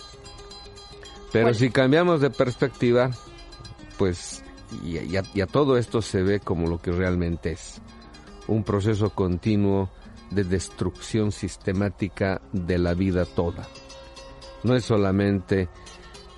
Pero 1.32 1.52
si 1.52 1.70
cambiamos 1.70 2.20
de 2.20 2.30
perspectiva, 2.30 3.10
pues 3.98 4.42
ya, 5.34 5.46
todo 5.46 5.76
esto 5.76 6.00
se 6.00 6.22
ve 6.22 6.40
como 6.40 6.68
lo 6.68 6.80
que 6.80 6.92
realmente 6.92 7.52
es, 7.52 7.80
un 8.46 8.64
proceso 8.64 9.10
continuo 9.10 9.90
de 10.30 10.44
destrucción 10.44 11.32
sistemática 11.32 12.40
de 12.52 12.78
la 12.78 12.94
vida 12.94 13.24
toda. 13.24 13.68
No 14.62 14.74
es 14.74 14.84
solamente 14.84 15.68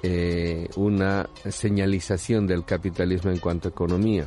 eh, 0.03 0.69
una 0.77 1.29
señalización 1.49 2.47
del 2.47 2.65
capitalismo 2.65 3.31
en 3.31 3.39
cuanto 3.39 3.69
a 3.69 3.73
economía. 3.73 4.27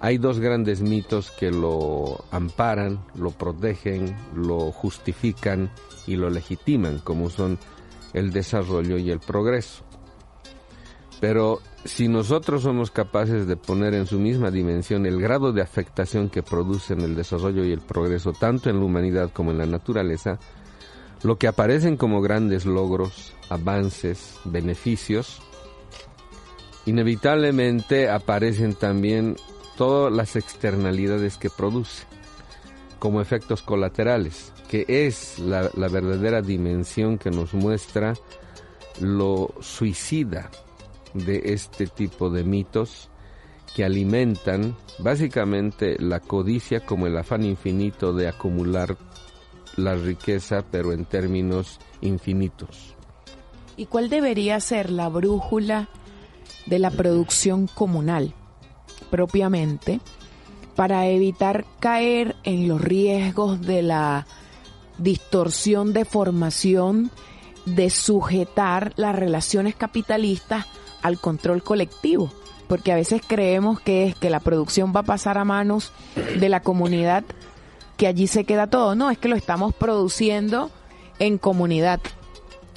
hay 0.00 0.18
dos 0.18 0.40
grandes 0.40 0.80
mitos 0.80 1.30
que 1.30 1.50
lo 1.50 2.24
amparan, 2.30 3.04
lo 3.14 3.30
protegen, 3.30 4.16
lo 4.34 4.72
justifican 4.72 5.70
y 6.06 6.16
lo 6.16 6.28
legitiman, 6.28 6.98
como 6.98 7.30
son 7.30 7.58
el 8.12 8.32
desarrollo 8.32 8.98
y 8.98 9.10
el 9.10 9.20
progreso. 9.20 9.84
Pero 11.20 11.60
si 11.84 12.06
nosotros 12.06 12.62
somos 12.62 12.90
capaces 12.90 13.46
de 13.46 13.56
poner 13.56 13.94
en 13.94 14.06
su 14.06 14.20
misma 14.20 14.50
dimensión 14.50 15.04
el 15.04 15.20
grado 15.20 15.52
de 15.52 15.62
afectación 15.62 16.28
que 16.28 16.42
producen 16.42 17.00
el 17.00 17.16
desarrollo 17.16 17.64
y 17.64 17.72
el 17.72 17.80
progreso 17.80 18.32
tanto 18.32 18.70
en 18.70 18.78
la 18.78 18.84
humanidad 18.84 19.30
como 19.32 19.50
en 19.50 19.58
la 19.58 19.66
naturaleza, 19.66 20.38
lo 21.24 21.38
que 21.38 21.48
aparecen 21.48 21.96
como 21.96 22.20
grandes 22.20 22.66
logros, 22.66 23.34
avances, 23.48 24.38
beneficios, 24.44 25.42
inevitablemente 26.86 28.08
aparecen 28.08 28.74
también 28.74 29.36
todas 29.76 30.12
las 30.12 30.36
externalidades 30.36 31.36
que 31.36 31.50
produce, 31.50 32.04
como 33.00 33.20
efectos 33.20 33.62
colaterales, 33.62 34.52
que 34.68 34.84
es 34.88 35.40
la, 35.40 35.68
la 35.74 35.88
verdadera 35.88 36.42
dimensión 36.42 37.18
que 37.18 37.30
nos 37.30 37.54
muestra 37.54 38.14
lo 39.00 39.52
suicida 39.60 40.50
de 41.14 41.42
este 41.52 41.86
tipo 41.86 42.30
de 42.30 42.44
mitos 42.44 43.10
que 43.74 43.84
alimentan 43.84 44.76
básicamente 44.98 45.96
la 45.98 46.20
codicia 46.20 46.84
como 46.84 47.06
el 47.06 47.16
afán 47.16 47.44
infinito 47.44 48.12
de 48.12 48.28
acumular 48.28 48.96
la 49.76 49.94
riqueza, 49.94 50.64
pero 50.70 50.92
en 50.92 51.04
términos 51.06 51.78
infinitos. 52.00 52.94
¿Y 53.76 53.86
cuál 53.86 54.10
debería 54.10 54.60
ser 54.60 54.90
la 54.90 55.08
brújula 55.08 55.88
de 56.66 56.78
la 56.78 56.90
producción 56.90 57.66
comunal 57.66 58.34
propiamente 59.10 60.00
para 60.76 61.06
evitar 61.06 61.64
caer 61.80 62.36
en 62.44 62.68
los 62.68 62.80
riesgos 62.80 63.60
de 63.62 63.82
la 63.82 64.26
distorsión 64.98 65.92
de 65.92 66.04
formación 66.04 67.10
de 67.64 67.90
sujetar 67.90 68.92
las 68.96 69.14
relaciones 69.14 69.74
capitalistas 69.74 70.66
al 71.02 71.18
control 71.18 71.62
colectivo? 71.62 72.32
Porque 72.68 72.92
a 72.92 72.96
veces 72.96 73.22
creemos 73.26 73.80
que 73.80 74.06
es 74.06 74.14
que 74.14 74.30
la 74.30 74.40
producción 74.40 74.92
va 74.94 75.00
a 75.00 75.04
pasar 75.04 75.36
a 75.36 75.44
manos 75.44 75.92
de 76.38 76.48
la 76.48 76.60
comunidad 76.60 77.24
que 77.96 78.06
allí 78.06 78.26
se 78.26 78.44
queda 78.44 78.68
todo. 78.68 78.94
No, 78.94 79.10
es 79.10 79.18
que 79.18 79.28
lo 79.28 79.36
estamos 79.36 79.74
produciendo 79.74 80.70
en 81.18 81.38
comunidad, 81.38 82.00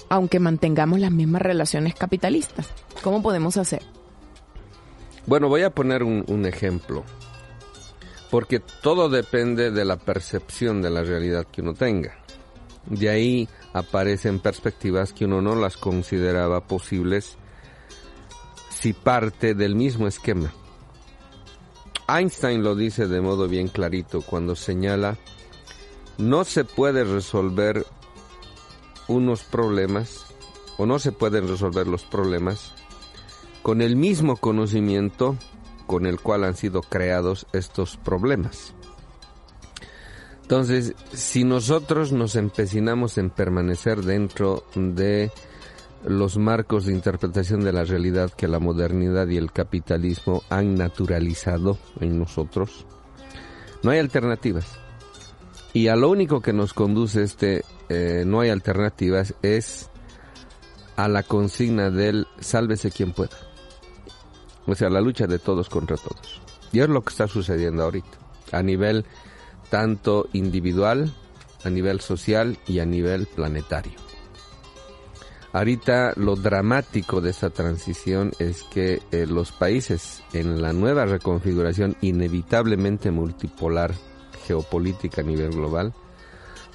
aunque 0.10 0.40
mantengamos 0.40 1.00
las 1.00 1.12
mismas 1.12 1.42
relaciones 1.42 1.96
capitalistas. 1.96 2.68
¿Cómo 3.02 3.22
podemos 3.22 3.58
hacer? 3.58 3.82
Bueno, 5.26 5.48
voy 5.48 5.64
a 5.64 5.72
poner 5.72 6.04
un, 6.04 6.24
un 6.28 6.46
ejemplo, 6.46 7.04
porque 8.30 8.60
todo 8.60 9.10
depende 9.10 9.72
de 9.72 9.86
la 9.86 9.98
percepción 9.98 10.82
de 10.82 10.92
la 10.92 11.04
realidad 11.04 11.48
que 11.52 11.62
uno 11.62 11.74
tenga. 11.74 12.20
De 12.86 13.10
ahí 13.10 13.50
aparecen 13.74 14.40
perspectivas 14.40 15.12
que 15.12 15.26
uno 15.26 15.42
no 15.42 15.56
las 15.56 15.78
consideraba 15.78 16.62
posibles 16.62 17.38
si 18.86 18.94
parte 18.94 19.56
del 19.56 19.74
mismo 19.74 20.06
esquema. 20.06 20.54
Einstein 22.08 22.62
lo 22.62 22.76
dice 22.76 23.08
de 23.08 23.20
modo 23.20 23.48
bien 23.48 23.68
clarito 23.68 24.22
cuando 24.22 24.56
señala, 24.56 25.18
no 26.20 26.44
se 26.44 26.66
puede 26.66 27.04
resolver 27.04 27.84
unos 29.08 29.42
problemas 29.42 30.28
o 30.78 30.86
no 30.86 31.00
se 31.00 31.12
pueden 31.12 31.48
resolver 31.48 31.88
los 31.88 32.04
problemas 32.04 32.76
con 33.64 33.82
el 33.82 33.96
mismo 33.96 34.38
conocimiento 34.38 35.36
con 35.88 36.06
el 36.06 36.20
cual 36.20 36.44
han 36.44 36.56
sido 36.56 36.84
creados 36.84 37.48
estos 37.54 37.98
problemas. 37.98 38.76
Entonces, 40.44 40.94
si 41.12 41.44
nosotros 41.44 42.12
nos 42.12 42.36
empecinamos 42.36 43.18
en 43.18 43.32
permanecer 43.32 44.04
dentro 44.04 44.64
de 44.76 45.32
los 46.08 46.38
marcos 46.38 46.86
de 46.86 46.94
interpretación 46.94 47.62
de 47.62 47.74
la 47.74 47.84
realidad 47.84 48.32
que 48.32 48.48
la 48.48 48.60
modernidad 48.60 49.28
y 49.28 49.38
el 49.38 49.52
capitalismo 49.52 50.44
han 50.50 50.76
naturalizado 50.76 51.78
en 52.00 52.20
nosotros, 52.20 52.86
no 53.84 53.92
hay 53.92 54.00
alternativas. 54.00 54.66
Y 55.74 55.88
a 55.88 55.96
lo 55.96 56.10
único 56.10 56.42
que 56.42 56.54
nos 56.54 56.74
conduce 56.74 57.24
este 57.24 57.64
eh, 57.90 58.24
no 58.26 58.40
hay 58.40 58.50
alternativas 58.50 59.36
es 59.42 59.90
a 60.96 61.08
la 61.08 61.24
consigna 61.24 61.90
del 61.90 62.28
sálvese 62.40 62.92
quien 62.92 63.12
pueda. 63.12 63.38
O 64.66 64.74
sea, 64.76 64.90
la 64.90 65.02
lucha 65.02 65.28
de 65.28 65.40
todos 65.40 65.70
contra 65.70 65.98
todos. 65.98 66.42
Y 66.72 66.80
es 66.80 66.90
lo 66.90 67.04
que 67.04 67.12
está 67.12 67.28
sucediendo 67.28 67.84
ahorita, 67.84 68.18
a 68.52 68.64
nivel 68.64 69.06
tanto 69.70 70.28
individual, 70.34 71.14
a 71.64 71.70
nivel 71.70 72.02
social 72.02 72.58
y 72.68 72.80
a 72.80 72.86
nivel 72.86 73.28
planetario. 73.28 74.05
Ahorita 75.56 76.12
lo 76.18 76.36
dramático 76.36 77.22
de 77.22 77.30
esta 77.30 77.50
transición 77.50 78.34
es 78.40 78.64
que 78.64 79.02
eh, 79.14 79.26
los 79.26 79.54
países 79.54 80.22
en 80.34 80.62
la 80.62 80.74
nueva 80.74 81.06
reconfiguración 81.06 81.96
inevitablemente 82.02 83.10
multipolar 83.10 83.94
geopolítica 84.46 85.22
a 85.22 85.24
nivel 85.24 85.52
global, 85.52 85.94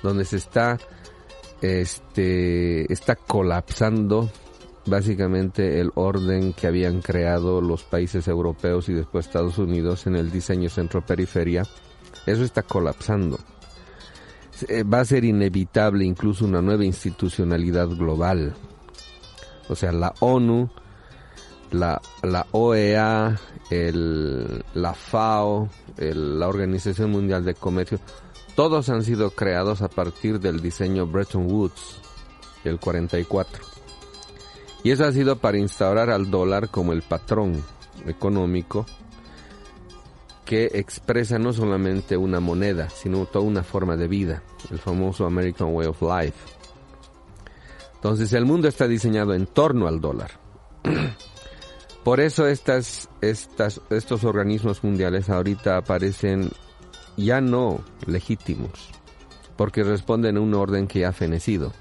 donde 0.03 0.25
se 0.25 0.38
está 0.38 0.79
este 1.61 2.90
está 2.90 3.16
colapsando 3.16 4.31
básicamente 4.87 5.79
el 5.79 5.90
orden 5.95 6.55
que 6.55 6.66
habían 6.66 7.03
creado 7.03 7.61
los 7.61 7.83
países 7.83 8.29
europeos 8.29 8.88
y 8.88 8.95
después 8.95 9.27
Estados 9.27 9.59
Unidos 9.59 10.07
en 10.07 10.16
el 10.16 10.31
diseño 10.31 10.71
centro-periferia, 10.71 11.64
eso 12.25 12.45
está 12.45 12.62
colapsando. 12.62 13.38
Eh, 14.68 14.83
va 14.83 15.01
a 15.01 15.05
ser 15.05 15.25
inevitable 15.25 16.05
incluso 16.05 16.44
una 16.44 16.61
nueva 16.61 16.85
institucionalidad 16.85 17.88
global. 17.88 18.55
O 19.68 19.77
sea, 19.77 19.92
la 19.92 20.12
ONU, 20.20 20.68
la, 21.70 22.01
la 22.23 22.46
OEA, 22.53 23.38
el, 23.70 24.64
la 24.75 24.94
FAO, 24.94 25.68
la 25.96 26.49
Organización 26.49 27.11
Mundial 27.11 27.44
de 27.44 27.55
Comercio, 27.55 28.01
todos 28.57 28.88
han 28.88 29.05
sido 29.05 29.31
creados 29.31 29.81
a 29.83 29.88
partir 29.88 30.40
del 30.40 30.61
diseño 30.61 31.07
Bretton 31.07 31.46
Woods 31.51 32.01
del 32.64 32.79
44. 32.79 33.64
Y 34.83 34.90
eso 34.90 35.05
ha 35.05 35.12
sido 35.12 35.37
para 35.37 35.59
instaurar 35.59 36.11
al 36.11 36.31
dólar 36.31 36.68
como 36.70 36.92
el 36.92 37.03
patrón 37.03 37.62
económico 38.07 38.87
que 40.51 40.65
expresa 40.75 41.39
no 41.39 41.53
solamente 41.53 42.17
una 42.17 42.41
moneda, 42.41 42.91
sino 42.91 43.25
toda 43.25 43.45
una 43.45 43.63
forma 43.63 43.97
de 43.97 44.09
vida, 44.09 44.43
el 44.73 44.81
famoso 44.81 45.25
American 45.25 45.73
Way 45.73 45.87
of 45.87 46.03
Life. 46.03 46.39
Entonces 47.95 48.33
el 48.33 48.47
mundo 48.47 48.67
está 48.67 48.89
diseñado 48.89 49.33
en 49.33 49.47
torno 49.47 49.87
al 49.87 50.01
dólar. 50.01 50.33
Por 52.05 52.19
eso 52.19 52.49
estas, 52.49 53.09
estos 53.21 54.25
organismos 54.25 54.83
mundiales 54.83 55.31
ahorita 55.31 55.77
aparecen 55.77 56.51
ya 57.17 57.41
no 57.41 57.85
legítimos, 58.09 58.91
porque 59.57 59.85
responden 59.85 60.37
a 60.37 60.41
un 60.41 60.53
orden 60.55 60.89
que 60.89 61.07
ha 61.07 61.13
fenecido. 61.13 61.73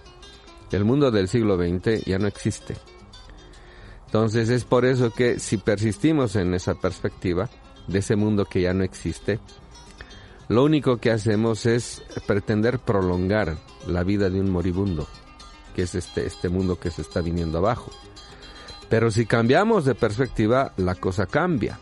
El 0.72 0.86
mundo 0.86 1.10
del 1.10 1.28
siglo 1.28 1.58
XX 1.58 2.06
ya 2.06 2.20
no 2.20 2.28
existe. 2.28 2.76
Entonces 4.06 4.50
es 4.50 4.64
por 4.64 4.86
eso 4.86 5.10
que 5.10 5.40
si 5.40 5.58
persistimos 5.58 6.36
en 6.36 6.54
esa 6.54 6.76
perspectiva 6.76 7.50
de 7.90 8.00
ese 8.00 8.16
mundo 8.16 8.46
que 8.46 8.62
ya 8.62 8.74
no 8.74 8.84
existe, 8.84 9.40
lo 10.48 10.64
único 10.64 10.98
que 10.98 11.12
hacemos 11.12 11.66
es 11.66 12.02
pretender 12.26 12.80
prolongar 12.80 13.58
la 13.88 14.04
vida 14.04 14.30
de 14.30 14.40
un 14.40 14.50
moribundo 14.50 15.08
que 15.76 15.84
es 15.84 15.96
este, 15.96 16.26
este 16.26 16.50
mundo 16.50 16.80
que 16.80 16.92
se 16.92 17.02
está 17.02 17.22
viniendo 17.22 17.58
abajo. 17.60 17.92
Pero 18.90 19.12
si 19.12 19.26
cambiamos 19.26 19.86
de 19.86 19.96
perspectiva, 19.96 20.74
la 20.78 20.96
cosa 20.96 21.26
cambia. 21.26 21.80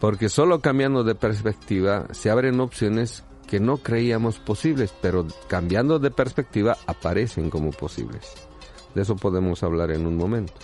Porque 0.00 0.28
solo 0.28 0.60
cambiando 0.60 1.04
de 1.04 1.14
perspectiva 1.14 2.06
se 2.12 2.30
abren 2.30 2.60
opciones 2.60 3.24
que 3.46 3.60
no 3.60 3.78
creíamos 3.78 4.38
posibles, 4.38 4.92
pero 5.00 5.26
cambiando 5.48 5.98
de 5.98 6.10
perspectiva 6.10 6.76
aparecen 6.86 7.50
como 7.50 7.70
posibles. 7.70 8.32
De 8.94 9.02
eso 9.02 9.16
podemos 9.16 9.62
hablar 9.62 9.90
en 9.90 10.06
un 10.06 10.16
momento. 10.16 10.54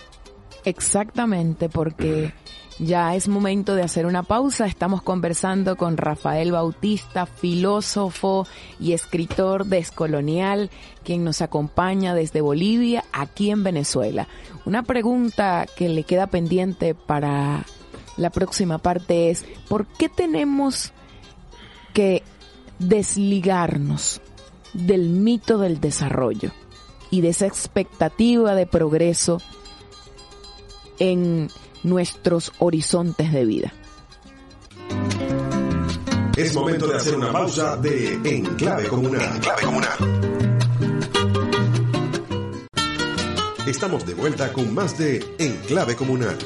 Exactamente, 0.65 1.69
porque 1.69 2.33
ya 2.79 3.15
es 3.15 3.27
momento 3.27 3.75
de 3.75 3.83
hacer 3.83 4.05
una 4.05 4.23
pausa. 4.23 4.65
Estamos 4.65 5.01
conversando 5.01 5.75
con 5.75 5.97
Rafael 5.97 6.51
Bautista, 6.51 7.25
filósofo 7.25 8.47
y 8.79 8.93
escritor 8.93 9.65
descolonial, 9.65 10.69
quien 11.03 11.23
nos 11.23 11.41
acompaña 11.41 12.15
desde 12.15 12.41
Bolivia, 12.41 13.03
aquí 13.11 13.51
en 13.51 13.63
Venezuela. 13.63 14.27
Una 14.65 14.83
pregunta 14.83 15.65
que 15.75 15.89
le 15.89 16.03
queda 16.03 16.27
pendiente 16.27 16.95
para 16.95 17.65
la 18.17 18.29
próxima 18.29 18.77
parte 18.77 19.29
es, 19.29 19.45
¿por 19.67 19.85
qué 19.85 20.09
tenemos 20.09 20.91
que 21.93 22.23
desligarnos 22.79 24.21
del 24.73 25.09
mito 25.09 25.57
del 25.57 25.79
desarrollo 25.79 26.51
y 27.11 27.21
de 27.21 27.29
esa 27.29 27.45
expectativa 27.45 28.55
de 28.55 28.65
progreso 28.65 29.39
en 30.99 31.49
nuestros 31.83 32.51
horizontes 32.59 33.31
de 33.31 33.45
vida. 33.45 33.73
Es 36.35 36.55
momento 36.55 36.87
de 36.87 36.95
hacer 36.95 37.15
una 37.15 37.31
pausa 37.31 37.77
de 37.77 38.13
Enclave 38.23 38.87
Comunal. 38.87 39.35
Enclave 39.35 39.61
Comunal. 39.63 39.97
Estamos 43.67 44.05
de 44.05 44.13
vuelta 44.13 44.51
con 44.51 44.73
más 44.73 44.97
de 44.97 45.23
Enclave 45.37 45.95
Comunal. 45.95 46.37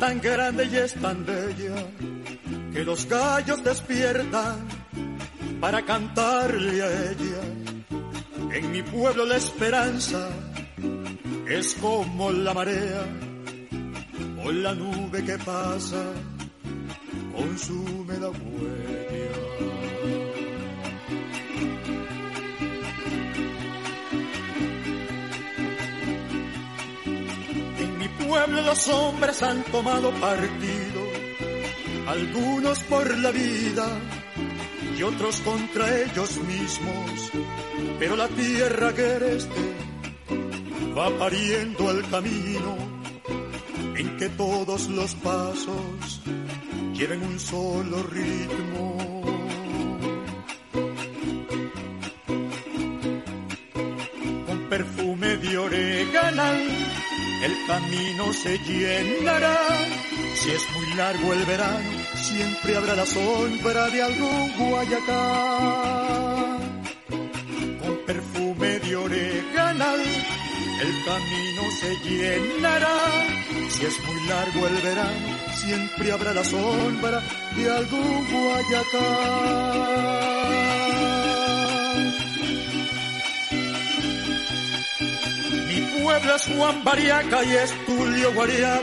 Tan 0.00 0.18
grande 0.18 0.64
y 0.64 0.76
es 0.76 0.94
tan 0.94 1.26
bella 1.26 1.76
que 2.72 2.82
los 2.84 3.06
gallos 3.06 3.62
despiertan 3.62 4.56
para 5.60 5.82
cantarle 5.82 6.82
a 6.82 6.88
ella. 7.10 7.42
En 8.56 8.72
mi 8.72 8.82
pueblo 8.82 9.26
la 9.26 9.36
esperanza 9.36 10.30
es 11.46 11.74
como 11.74 12.32
la 12.32 12.54
marea 12.54 13.04
o 14.42 14.50
la 14.50 14.74
nube 14.74 15.22
que 15.22 15.36
pasa 15.38 16.02
consume 17.36 18.14
la 18.18 18.30
huella. 18.30 19.29
Pueblo 28.30 28.62
los 28.62 28.86
hombres 28.86 29.42
han 29.42 29.64
tomado 29.64 30.12
partido, 30.12 31.02
algunos 32.06 32.78
por 32.84 33.18
la 33.18 33.32
vida 33.32 33.88
y 34.96 35.02
otros 35.02 35.40
contra 35.40 36.00
ellos 36.02 36.36
mismos, 36.36 37.32
pero 37.98 38.14
la 38.14 38.28
tierra 38.28 38.94
que 38.94 39.36
este 39.36 39.74
va 40.96 41.10
pariendo 41.18 41.90
el 41.90 42.08
camino 42.08 42.76
en 43.96 44.16
que 44.16 44.28
todos 44.28 44.88
los 44.90 45.12
pasos 45.16 46.20
lleven 46.94 47.24
un 47.24 47.40
solo 47.40 48.00
ritmo. 48.04 48.96
Con 54.46 54.68
perfume 54.68 55.36
de 55.36 55.58
orégano 55.58 56.79
el 57.42 57.66
camino 57.66 58.32
se 58.32 58.58
llenará. 58.58 59.58
Si 60.34 60.50
es 60.50 60.62
muy 60.74 60.86
largo 60.94 61.32
el 61.32 61.44
verano, 61.44 61.90
siempre 62.14 62.76
habrá 62.76 62.94
la 62.94 63.06
sombra 63.06 63.88
de 63.88 64.02
algún 64.02 64.52
guayacán. 64.58 65.80
Con 67.80 67.96
perfume 68.06 68.78
de 68.80 68.96
oreganal, 68.96 70.00
el 70.00 71.04
camino 71.04 71.62
se 71.80 71.96
llenará. 72.08 72.98
Si 73.68 73.84
es 73.84 74.04
muy 74.04 74.26
largo 74.26 74.66
el 74.66 74.76
verano, 74.82 75.38
siempre 75.54 76.12
habrá 76.12 76.34
la 76.34 76.44
sombra 76.44 77.22
de 77.56 77.70
algún 77.70 78.26
guayacán. 78.30 79.80
Pueblo 86.10 86.34
es 86.34 86.46
Juan 86.56 86.82
Bariaca 86.82 87.44
y 87.44 87.52
es 87.52 87.86
Tulio 87.86 88.34
Guariat, 88.34 88.82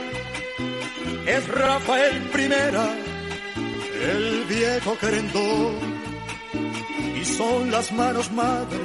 es 1.26 1.48
Rafael 1.50 2.22
Primera, 2.32 2.88
el 4.14 4.46
viejo 4.46 4.98
querendón, 4.98 5.76
y 7.20 7.26
son 7.26 7.70
las 7.70 7.92
manos 7.92 8.32
madre 8.32 8.80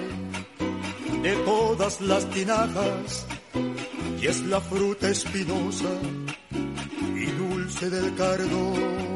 de 1.23 1.37
todas 1.45 2.01
las 2.01 2.29
tinajas, 2.31 3.27
y 4.21 4.27
es 4.27 4.41
la 4.41 4.61
fruta 4.61 5.09
espinosa 5.09 5.93
y 7.15 7.27
dulce 7.27 7.91
del 7.91 8.13
cardón. 8.17 9.12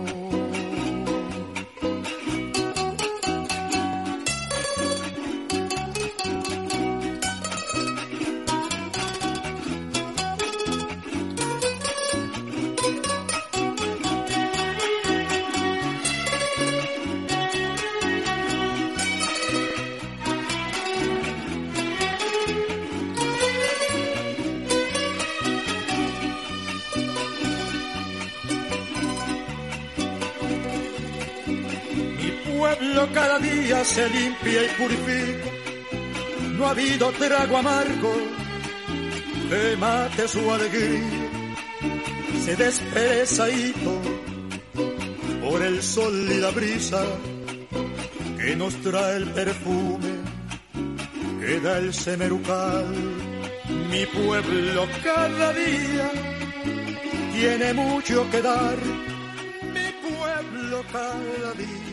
Se 33.85 34.09
limpia 34.09 34.65
y 34.65 34.69
purifica. 34.79 35.51
No 36.57 36.67
ha 36.67 36.71
habido 36.71 37.11
trago 37.13 37.57
amargo 37.57 38.13
que 39.51 39.77
mate 39.77 40.27
su 40.29 40.51
alegría. 40.51 41.31
Se 42.45 42.57
despereza 42.57 43.47
por 45.43 45.63
el 45.63 45.83
sol 45.83 46.29
y 46.31 46.41
la 46.41 46.51
brisa 46.51 47.05
que 48.41 48.57
nos 48.57 48.75
trae 48.83 49.17
el 49.17 49.29
perfume 49.31 50.13
que 51.41 51.61
da 51.61 51.79
el 51.79 51.93
semerucal. 51.95 52.87
Mi 53.91 54.05
pueblo 54.07 54.89
cada 55.05 55.53
día 55.53 56.11
tiene 57.35 57.73
mucho 57.75 58.29
que 58.31 58.43
dar. 58.43 58.79
Mi 59.77 59.89
pueblo 60.03 60.83
cada 60.93 61.53
día 61.55 61.86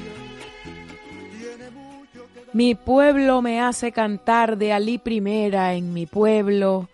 mi 2.54 2.76
pueblo 2.76 3.42
me 3.42 3.60
hace 3.60 3.92
cantar 3.92 4.58
de 4.58 4.74
Alí 4.74 5.00
primera 5.00 5.74
en 5.74 5.92
mi 5.94 6.06
pueblo. 6.06 6.88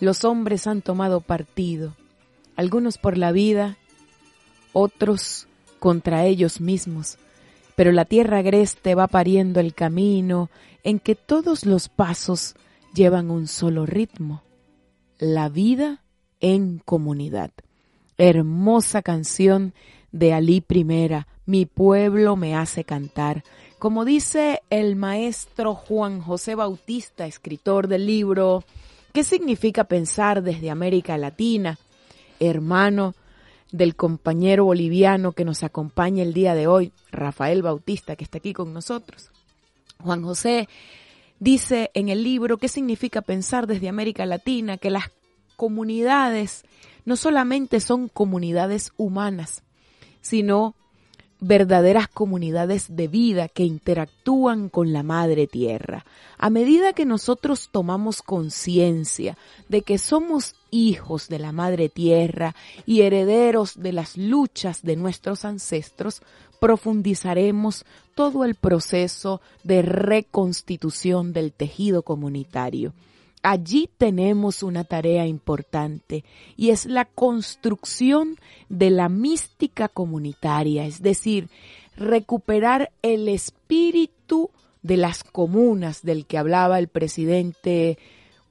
Los 0.00 0.24
hombres 0.24 0.66
han 0.66 0.82
tomado 0.82 1.20
partido, 1.20 1.94
algunos 2.56 2.98
por 2.98 3.16
la 3.16 3.32
vida, 3.32 3.76
otros 4.72 5.46
contra 5.78 6.24
ellos 6.24 6.60
mismos. 6.60 7.18
Pero 7.76 7.92
la 7.92 8.04
tierra 8.04 8.38
agreste 8.38 8.96
va 8.96 9.06
pariendo 9.06 9.60
el 9.60 9.72
camino 9.72 10.50
en 10.82 10.98
que 10.98 11.14
todos 11.14 11.64
los 11.64 11.88
pasos 11.88 12.56
llevan 12.92 13.30
un 13.30 13.46
solo 13.46 13.86
ritmo. 13.86 14.42
La 15.18 15.48
vida 15.48 16.02
en 16.40 16.78
comunidad. 16.78 17.52
Hermosa 18.16 19.02
canción 19.02 19.74
de 20.10 20.32
Alí 20.32 20.60
Primera, 20.60 21.28
mi 21.46 21.66
pueblo 21.66 22.34
me 22.36 22.56
hace 22.56 22.82
cantar. 22.82 23.44
Como 23.78 24.04
dice 24.04 24.62
el 24.70 24.96
maestro 24.96 25.76
Juan 25.76 26.20
José 26.20 26.56
Bautista, 26.56 27.26
escritor 27.26 27.86
del 27.86 28.06
libro 28.06 28.64
¿Qué 29.12 29.22
significa 29.22 29.84
pensar 29.84 30.42
desde 30.42 30.70
América 30.70 31.16
Latina? 31.16 31.78
Hermano 32.40 33.14
del 33.70 33.94
compañero 33.94 34.64
boliviano 34.64 35.30
que 35.30 35.44
nos 35.44 35.62
acompaña 35.62 36.24
el 36.24 36.32
día 36.32 36.56
de 36.56 36.66
hoy, 36.66 36.92
Rafael 37.12 37.62
Bautista, 37.62 38.16
que 38.16 38.24
está 38.24 38.38
aquí 38.38 38.52
con 38.52 38.72
nosotros. 38.72 39.30
Juan 40.02 40.22
José 40.24 40.68
dice 41.38 41.92
en 41.94 42.08
el 42.08 42.24
libro 42.24 42.58
¿Qué 42.58 42.66
significa 42.66 43.22
pensar 43.22 43.68
desde 43.68 43.88
América 43.88 44.26
Latina? 44.26 44.78
Que 44.78 44.90
las 44.90 45.04
comunidades 45.54 46.64
no 47.04 47.14
solamente 47.14 47.78
son 47.78 48.08
comunidades 48.08 48.92
humanas, 48.96 49.62
sino 50.20 50.74
verdaderas 51.40 52.08
comunidades 52.08 52.96
de 52.96 53.08
vida 53.08 53.48
que 53.48 53.64
interactúan 53.64 54.68
con 54.68 54.92
la 54.92 55.02
madre 55.02 55.46
tierra. 55.46 56.04
A 56.36 56.50
medida 56.50 56.92
que 56.92 57.04
nosotros 57.04 57.68
tomamos 57.70 58.22
conciencia 58.22 59.36
de 59.68 59.82
que 59.82 59.98
somos 59.98 60.54
hijos 60.70 61.28
de 61.28 61.38
la 61.38 61.52
madre 61.52 61.88
tierra 61.88 62.54
y 62.86 63.02
herederos 63.02 63.80
de 63.80 63.92
las 63.92 64.16
luchas 64.16 64.82
de 64.82 64.96
nuestros 64.96 65.44
ancestros, 65.44 66.22
profundizaremos 66.60 67.84
todo 68.14 68.44
el 68.44 68.54
proceso 68.54 69.40
de 69.62 69.82
reconstitución 69.82 71.32
del 71.32 71.52
tejido 71.52 72.02
comunitario 72.02 72.92
allí 73.42 73.88
tenemos 73.98 74.62
una 74.62 74.84
tarea 74.84 75.26
importante 75.26 76.24
y 76.56 76.70
es 76.70 76.86
la 76.86 77.04
construcción 77.04 78.36
de 78.68 78.90
la 78.90 79.08
mística 79.08 79.88
comunitaria, 79.88 80.86
es 80.86 81.02
decir, 81.02 81.48
recuperar 81.96 82.90
el 83.02 83.28
espíritu 83.28 84.50
de 84.82 84.96
las 84.96 85.24
comunas 85.24 86.02
del 86.02 86.26
que 86.26 86.38
hablaba 86.38 86.78
el 86.78 86.88
presidente 86.88 87.98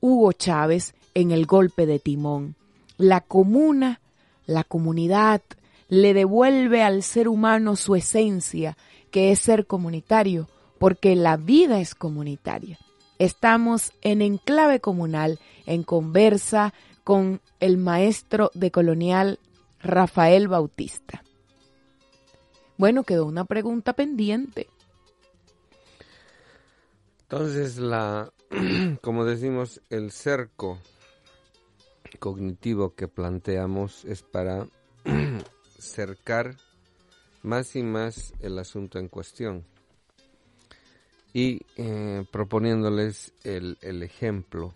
Hugo 0.01 0.33
Chávez 0.33 0.93
en 1.13 1.31
el 1.31 1.45
golpe 1.45 1.85
de 1.85 1.99
timón. 1.99 2.55
La 2.97 3.21
comuna, 3.21 4.01
la 4.45 4.63
comunidad, 4.63 5.41
le 5.89 6.13
devuelve 6.13 6.83
al 6.83 7.03
ser 7.03 7.27
humano 7.27 7.75
su 7.75 7.95
esencia, 7.95 8.77
que 9.11 9.31
es 9.31 9.39
ser 9.39 9.65
comunitario, 9.65 10.47
porque 10.79 11.15
la 11.15 11.37
vida 11.37 11.79
es 11.79 11.95
comunitaria. 11.95 12.77
Estamos 13.19 13.93
en 14.01 14.21
enclave 14.21 14.79
comunal, 14.79 15.39
en 15.65 15.83
conversa 15.83 16.73
con 17.03 17.41
el 17.59 17.77
maestro 17.77 18.51
de 18.53 18.71
colonial 18.71 19.39
Rafael 19.81 20.47
Bautista. 20.47 21.23
Bueno, 22.77 23.03
quedó 23.03 23.25
una 23.25 23.45
pregunta 23.45 23.93
pendiente. 23.93 24.67
Entonces, 27.21 27.77
la, 27.77 28.31
como 29.01 29.25
decimos, 29.25 29.81
el 29.89 30.11
cerco 30.11 30.79
cognitivo 32.19 32.93
que 32.93 33.07
planteamos 33.07 34.05
es 34.05 34.21
para 34.21 34.67
cercar 35.79 36.55
más 37.41 37.75
y 37.75 37.83
más 37.83 38.33
el 38.39 38.59
asunto 38.59 38.99
en 38.99 39.07
cuestión 39.07 39.65
y 41.37 41.61
eh, 41.75 42.25
proponiéndoles 42.31 43.31
el, 43.43 43.77
el 43.81 44.01
ejemplo. 44.01 44.73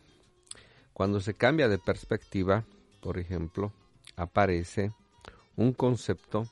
Cuando 0.93 1.19
se 1.19 1.33
cambia 1.33 1.67
de 1.67 1.79
perspectiva, 1.79 2.65
por 3.01 3.17
ejemplo, 3.17 3.73
aparece 4.15 4.91
un 5.55 5.73
concepto 5.73 6.47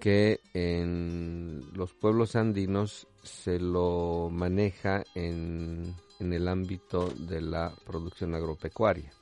que 0.00 0.40
en 0.54 1.62
los 1.72 1.94
pueblos 1.94 2.34
andinos 2.34 3.06
se 3.22 3.60
lo 3.60 4.28
maneja 4.28 5.04
en, 5.14 5.94
en, 6.18 6.32
el 6.32 6.48
ámbito 6.48 7.10
de 7.10 7.42
la 7.42 7.72
producción 7.86 8.34
agropecuaria, 8.34 9.12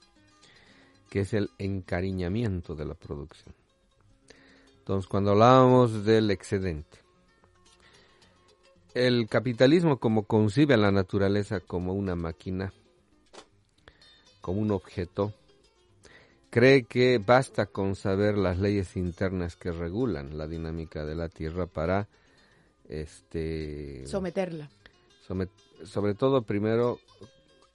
que 1.10 1.20
es 1.20 1.34
el 1.34 1.50
encariñamiento 1.58 2.74
de 2.74 2.86
la 2.86 2.94
producción. 2.94 3.54
Entonces, 4.78 5.06
cuando 5.06 5.32
hablábamos 5.32 6.06
del 6.06 6.30
excedente, 6.30 7.07
el 8.94 9.28
capitalismo 9.28 9.98
como 9.98 10.24
concibe 10.24 10.74
a 10.74 10.78
la 10.78 10.90
naturaleza 10.90 11.60
como 11.60 11.94
una 11.94 12.14
máquina, 12.14 12.72
como 14.40 14.60
un 14.60 14.70
objeto, 14.70 15.32
cree 16.50 16.84
que 16.84 17.18
basta 17.18 17.66
con 17.66 17.96
saber 17.96 18.38
las 18.38 18.58
leyes 18.58 18.96
internas 18.96 19.56
que 19.56 19.72
regulan 19.72 20.38
la 20.38 20.46
dinámica 20.46 21.04
de 21.04 21.14
la 21.14 21.28
Tierra 21.28 21.66
para 21.66 22.08
este 22.88 24.06
someterla. 24.06 24.70
sobre 25.84 26.14
todo 26.14 26.42
primero 26.42 26.98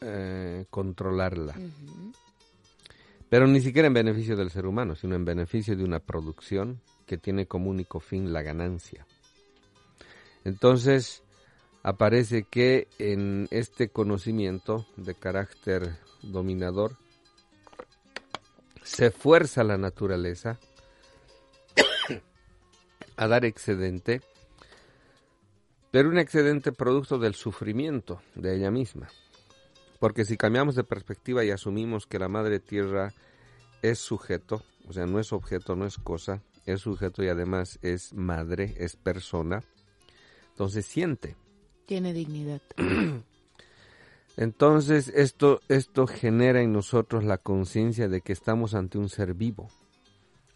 eh, 0.01 0.65
controlarla. 0.69 1.55
Pero 3.29 3.47
ni 3.47 3.61
siquiera 3.61 3.87
en 3.87 3.93
beneficio 3.93 4.35
del 4.35 4.51
ser 4.51 4.65
humano, 4.65 4.95
sino 4.95 5.15
en 5.15 5.25
beneficio 5.25 5.75
de 5.75 5.83
una 5.83 5.99
producción 5.99 6.81
que 7.05 7.17
tiene 7.17 7.47
como 7.47 7.69
único 7.69 7.99
fin 7.99 8.33
la 8.33 8.41
ganancia. 8.41 9.05
Entonces, 10.43 11.23
aparece 11.83 12.43
que 12.43 12.87
en 12.97 13.47
este 13.51 13.89
conocimiento 13.89 14.85
de 14.97 15.15
carácter 15.15 15.97
dominador 16.21 16.97
se 18.83 19.11
fuerza 19.11 19.63
la 19.63 19.77
naturaleza 19.77 20.59
a 23.17 23.27
dar 23.27 23.45
excedente, 23.45 24.21
pero 25.91 26.09
un 26.09 26.17
excedente 26.17 26.71
producto 26.71 27.19
del 27.19 27.35
sufrimiento 27.35 28.21
de 28.35 28.55
ella 28.55 28.71
misma. 28.71 29.09
Porque 29.99 30.25
si 30.25 30.35
cambiamos 30.35 30.75
de 30.75 30.83
perspectiva 30.83 31.45
y 31.45 31.51
asumimos 31.51 32.07
que 32.07 32.19
la 32.19 32.27
madre 32.27 32.59
tierra 32.59 33.13
es 33.81 33.99
sujeto, 33.99 34.63
o 34.87 34.93
sea, 34.93 35.05
no 35.05 35.19
es 35.19 35.31
objeto, 35.31 35.75
no 35.75 35.85
es 35.85 35.97
cosa, 35.97 36.41
es 36.65 36.81
sujeto 36.81 37.23
y 37.23 37.29
además 37.29 37.79
es 37.81 38.13
madre, 38.13 38.73
es 38.77 38.95
persona, 38.95 39.63
entonces 40.53 40.85
siente. 40.85 41.35
Tiene 41.85 42.13
dignidad. 42.13 42.61
Entonces 44.37 45.11
esto, 45.15 45.61
esto 45.67 46.07
genera 46.07 46.61
en 46.61 46.73
nosotros 46.73 47.23
la 47.23 47.37
conciencia 47.37 48.07
de 48.07 48.21
que 48.21 48.33
estamos 48.33 48.73
ante 48.73 48.97
un 48.97 49.09
ser 49.09 49.33
vivo. 49.35 49.69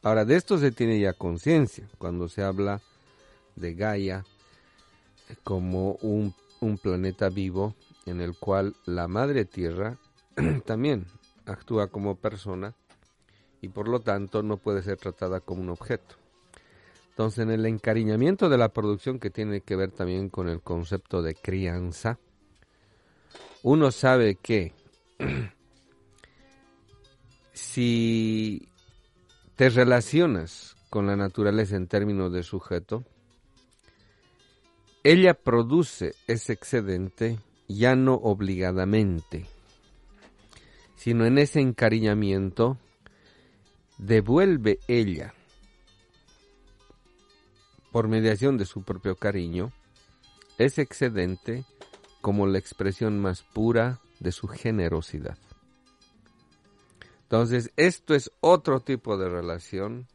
Ahora, 0.01 0.25
de 0.25 0.36
esto 0.36 0.57
se 0.57 0.71
tiene 0.71 0.99
ya 0.99 1.13
conciencia 1.13 1.88
cuando 1.97 2.27
se 2.27 2.41
habla 2.41 2.81
de 3.55 3.73
Gaia 3.73 4.25
como 5.43 5.93
un, 6.01 6.33
un 6.60 6.77
planeta 6.77 7.29
vivo 7.29 7.75
en 8.05 8.21
el 8.21 8.38
cual 8.38 8.75
la 8.86 9.07
Madre 9.07 9.45
Tierra 9.45 9.97
también 10.65 11.05
actúa 11.45 11.88
como 11.88 12.15
persona 12.15 12.73
y 13.62 13.69
por 13.69 13.88
lo 13.88 13.99
tanto 13.99 14.43
no 14.43 14.57
puede 14.57 14.81
ser 14.81 14.97
tratada 14.97 15.39
como 15.39 15.62
un 15.62 15.69
objeto. 15.69 16.15
Entonces, 17.17 17.45
en 17.45 17.49
el 17.49 17.65
encariñamiento 17.65 18.47
de 18.47 18.60
la 18.60 18.69
producción 18.69 19.19
que 19.19 19.32
tiene 19.32 19.62
que 19.62 19.75
ver 19.75 19.89
también 19.89 20.30
con 20.30 20.49
el 20.49 20.62
concepto 20.62 21.23
de 21.23 21.34
crianza, 21.34 22.19
uno 23.63 23.89
sabe 23.89 24.36
que 24.36 24.73
si 27.53 28.69
te 29.56 29.71
relacionas 29.71 30.75
con 30.91 31.08
la 31.08 31.15
naturaleza 31.15 31.75
en 31.75 31.88
términos 31.88 32.32
de 32.32 32.43
sujeto, 32.43 33.03
ella 35.03 35.34
produce 35.34 36.13
ese 36.27 36.53
excedente 36.53 37.39
ya 37.67 37.95
no 37.95 38.13
obligadamente, 38.13 39.47
sino 40.95 41.25
en 41.25 41.39
ese 41.39 41.62
encariñamiento 41.62 42.77
devuelve 43.97 44.77
ella 44.88 45.34
por 47.91 48.08
mediación 48.08 48.58
de 48.58 48.65
su 48.65 48.84
propio 48.84 49.15
cariño, 49.15 49.71
ese 50.58 50.82
excedente 50.82 51.65
como 52.21 52.47
la 52.47 52.58
expresión 52.58 53.19
más 53.19 53.43
pura 53.43 54.00
de 54.19 54.32
su 54.32 54.47
generosidad. 54.47 55.38
Entonces, 57.23 57.71
esto 57.76 58.15
es 58.15 58.32
otro 58.39 58.80
tipo 58.80 59.17
de 59.17 59.30
relación 59.30 60.08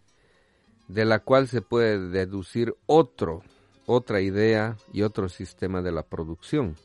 de 0.88 1.04
la 1.04 1.20
cual 1.20 1.48
se 1.48 1.62
puede 1.62 2.08
deducir 2.08 2.74
otro, 2.86 3.42
otra 3.86 4.20
idea 4.20 4.76
y 4.92 5.02
otro 5.02 5.28
sistema 5.28 5.82
de 5.82 5.92
la 5.92 6.02
producción. 6.02 6.76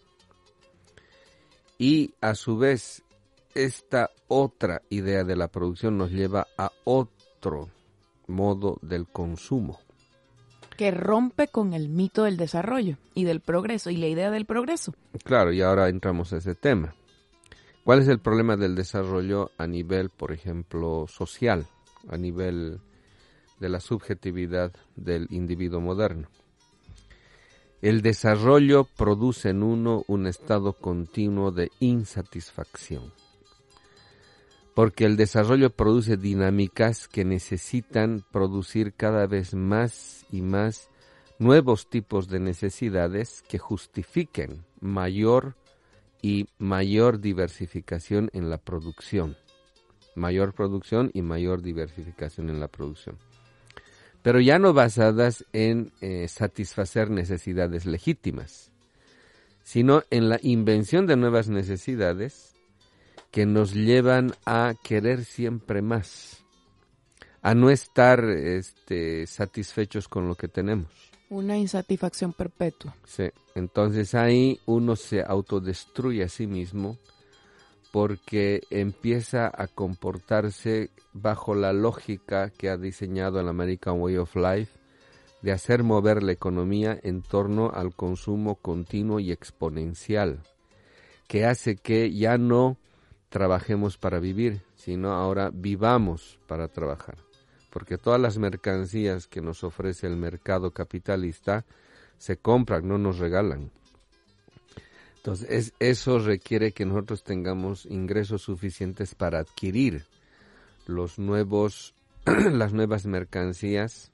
Y 1.78 2.13
a 2.21 2.36
su 2.36 2.58
vez, 2.58 3.04
esta 3.56 4.12
otra 4.28 4.82
idea 4.89 5.23
de 5.23 5.36
la 5.36 5.47
producción 5.47 5.97
nos 5.97 6.12
lleva 6.12 6.47
a 6.58 6.71
otro 6.84 7.69
modo 8.28 8.78
del 8.82 9.08
consumo 9.08 9.80
que 10.77 10.91
rompe 10.91 11.47
con 11.47 11.73
el 11.73 11.89
mito 11.89 12.23
del 12.23 12.37
desarrollo 12.37 12.97
y 13.15 13.25
del 13.25 13.41
progreso 13.41 13.89
y 13.89 13.97
la 13.97 14.07
idea 14.07 14.31
del 14.31 14.45
progreso. 14.45 14.93
Claro, 15.23 15.51
y 15.51 15.61
ahora 15.61 15.89
entramos 15.89 16.31
a 16.31 16.37
ese 16.37 16.55
tema. 16.55 16.93
¿Cuál 17.83 17.99
es 18.01 18.07
el 18.07 18.19
problema 18.19 18.55
del 18.57 18.75
desarrollo 18.75 19.51
a 19.57 19.65
nivel, 19.65 20.09
por 20.09 20.31
ejemplo, 20.31 21.05
social, 21.07 21.65
a 22.09 22.17
nivel 22.17 22.79
de 23.59 23.69
la 23.69 23.79
subjetividad 23.79 24.71
del 24.95 25.27
individuo 25.31 25.81
moderno? 25.81 26.27
El 27.81 28.01
desarrollo 28.01 28.85
produce 28.97 29.49
en 29.49 29.63
uno 29.63 30.03
un 30.07 30.27
estado 30.27 30.73
continuo 30.73 31.51
de 31.51 31.71
insatisfacción, 31.79 33.13
porque 34.77 35.05
el 35.05 35.17
desarrollo 35.17 35.71
produce 35.71 36.17
dinámicas 36.17 37.07
que 37.07 37.25
necesitan 37.25 38.23
producir 38.31 38.93
cada 38.93 39.25
vez 39.25 39.55
más 39.55 40.23
y 40.31 40.43
más 40.43 40.91
nuevos 41.39 41.89
tipos 41.89 42.27
de 42.27 42.39
necesidades 42.39 43.43
que 43.49 43.57
justifiquen 43.57 44.65
mayor 44.79 45.55
y 46.21 46.45
mayor 46.59 47.19
diversificación 47.19 48.29
en 48.33 48.51
la 48.51 48.59
producción. 48.59 49.35
Mayor 50.13 50.53
producción 50.53 51.09
y 51.11 51.23
mayor 51.23 51.63
diversificación 51.63 52.51
en 52.51 52.59
la 52.59 52.67
producción. 52.67 53.17
Pero 54.21 54.39
ya 54.39 54.59
no 54.59 54.73
basadas 54.73 55.43
en 55.53 55.91
eh, 56.01 56.28
satisfacer 56.28 57.09
necesidades 57.09 57.88
legítimas, 57.88 58.71
sino 59.63 60.03
en 60.11 60.30
la 60.30 60.38
invención 60.43 61.07
de 61.07 61.15
nuevas 61.15 61.49
necesidades 61.49 62.57
que 63.38 63.45
nos 63.45 63.75
llevan 63.75 64.33
a 64.47 64.73
querer 64.81 65.23
siempre 65.23 65.83
más 65.83 66.43
a 67.43 67.53
no 67.53 67.69
estar 67.69 68.25
este, 68.25 69.27
satisfechos 69.27 70.07
con 70.07 70.27
lo 70.27 70.33
que 70.33 70.47
tenemos. 70.47 70.88
Una 71.29 71.55
insatisfacción 71.55 72.33
perpetua. 72.33 72.95
Sí, 73.05 73.25
entonces 73.53 74.15
ahí 74.15 74.59
uno 74.65 74.95
se 74.95 75.21
autodestruye 75.21 76.23
a 76.23 76.29
sí 76.29 76.47
mismo 76.47 76.97
porque 77.91 78.63
empieza 78.71 79.51
a 79.55 79.67
comportarse 79.67 80.89
bajo 81.13 81.53
la 81.53 81.73
lógica 81.73 82.49
que 82.49 82.71
ha 82.71 82.77
diseñado 82.77 83.39
el 83.39 83.49
American 83.49 84.01
Way 84.01 84.17
of 84.17 84.35
Life 84.35 84.71
de 85.43 85.51
hacer 85.51 85.83
mover 85.83 86.23
la 86.23 86.31
economía 86.31 86.99
en 87.03 87.21
torno 87.21 87.69
al 87.71 87.93
consumo 87.93 88.55
continuo 88.55 89.19
y 89.19 89.31
exponencial, 89.31 90.39
que 91.27 91.45
hace 91.45 91.75
que 91.75 92.11
ya 92.11 92.39
no 92.39 92.77
trabajemos 93.30 93.97
para 93.97 94.19
vivir, 94.19 94.61
sino 94.75 95.11
ahora 95.11 95.49
vivamos 95.53 96.39
para 96.47 96.67
trabajar. 96.67 97.17
Porque 97.69 97.97
todas 97.97 98.19
las 98.19 98.38
mercancías 98.38 99.28
que 99.28 99.41
nos 99.41 99.63
ofrece 99.63 100.07
el 100.07 100.15
mercado 100.15 100.71
capitalista 100.71 101.65
se 102.17 102.38
compran, 102.38 102.88
no 102.88 102.97
nos 102.97 103.19
regalan. 103.19 103.71
Entonces, 105.17 105.73
eso 105.80 106.19
requiere 106.19 106.71
que 106.71 106.86
nosotros 106.86 107.23
tengamos 107.23 107.86
ingresos 107.86 108.43
suficientes 108.43 109.13
para 109.13 109.39
adquirir 109.39 110.05
los 110.86 111.19
nuevos, 111.19 111.93
las 112.25 112.71
nuevas 112.71 113.05
mercancías 113.05 114.11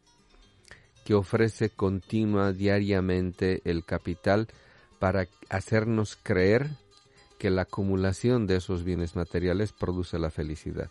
que 1.05 1.13
ofrece 1.13 1.69
continua 1.69 2.51
diariamente 2.51 3.61
el 3.65 3.85
capital 3.85 4.47
para 4.99 5.27
hacernos 5.49 6.17
creer 6.21 6.71
que 7.43 7.49
la 7.49 7.63
acumulación 7.63 8.47
de 8.47 8.55
esos 8.55 8.85
bienes 8.85 9.17
materiales 9.17 9.73
produce 9.73 10.17
la 10.17 10.31
felicidad. 10.31 10.89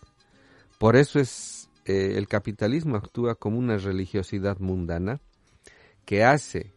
Por 0.79 0.97
eso 0.97 1.19
es 1.19 1.71
eh, 1.87 2.17
el 2.17 2.29
capitalismo 2.29 2.97
actúa 2.97 3.37
como 3.37 3.59
una 3.59 3.79
religiosidad 3.79 4.59
mundana 4.59 5.23
que 6.05 6.25
hace 6.25 6.75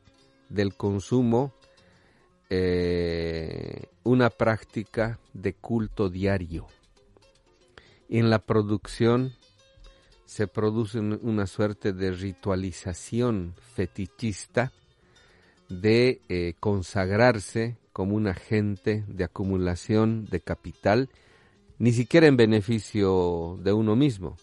del 0.47 0.75
consumo 0.75 1.53
eh, 2.49 3.87
una 4.05 4.29
práctica 4.29 5.19
de 5.33 5.55
culto 5.55 6.09
diario. 6.09 6.67
En 8.07 8.29
la 8.29 8.39
producción 8.39 9.33
se 10.23 10.47
produce 10.47 10.99
una 10.99 11.47
suerte 11.47 11.91
de 11.91 12.11
ritualización 12.11 13.55
fetichista 13.75 14.71
de 15.69 16.21
eh, 16.29 16.53
consagrarse 16.59 17.77
como 17.93 18.15
un 18.15 18.27
agente 18.27 19.03
de 19.07 19.23
acumulación 19.23 20.25
de 20.25 20.41
capital, 20.41 21.09
ni 21.79 21.91
siquiera 21.91 22.27
en 22.27 22.37
beneficio 22.37 23.57
de 23.63 23.73
uno 23.73 23.95
mismo, 23.95 24.37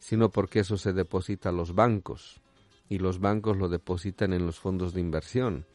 sino 0.00 0.30
porque 0.30 0.60
eso 0.60 0.76
se 0.76 0.92
deposita 0.92 1.50
a 1.50 1.52
los 1.52 1.74
bancos 1.74 2.40
y 2.88 2.98
los 2.98 3.20
bancos 3.20 3.56
lo 3.56 3.68
depositan 3.68 4.32
en 4.32 4.46
los 4.46 4.58
fondos 4.58 4.94
de 4.94 5.00
inversión 5.00 5.66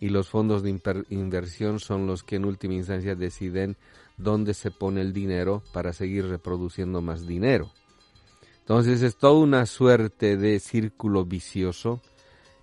y 0.00 0.10
los 0.10 0.28
fondos 0.28 0.62
de 0.62 0.78
inversión 1.10 1.80
son 1.80 2.06
los 2.06 2.22
que 2.22 2.36
en 2.36 2.44
última 2.44 2.74
instancia 2.74 3.14
deciden 3.14 3.76
dónde 4.16 4.54
se 4.54 4.70
pone 4.70 5.00
el 5.00 5.12
dinero 5.12 5.62
para 5.72 5.92
seguir 5.92 6.26
reproduciendo 6.26 7.00
más 7.00 7.26
dinero. 7.26 7.70
Entonces 8.60 9.02
es 9.02 9.16
toda 9.16 9.34
una 9.34 9.64
suerte 9.64 10.36
de 10.36 10.58
círculo 10.58 11.24
vicioso 11.24 12.00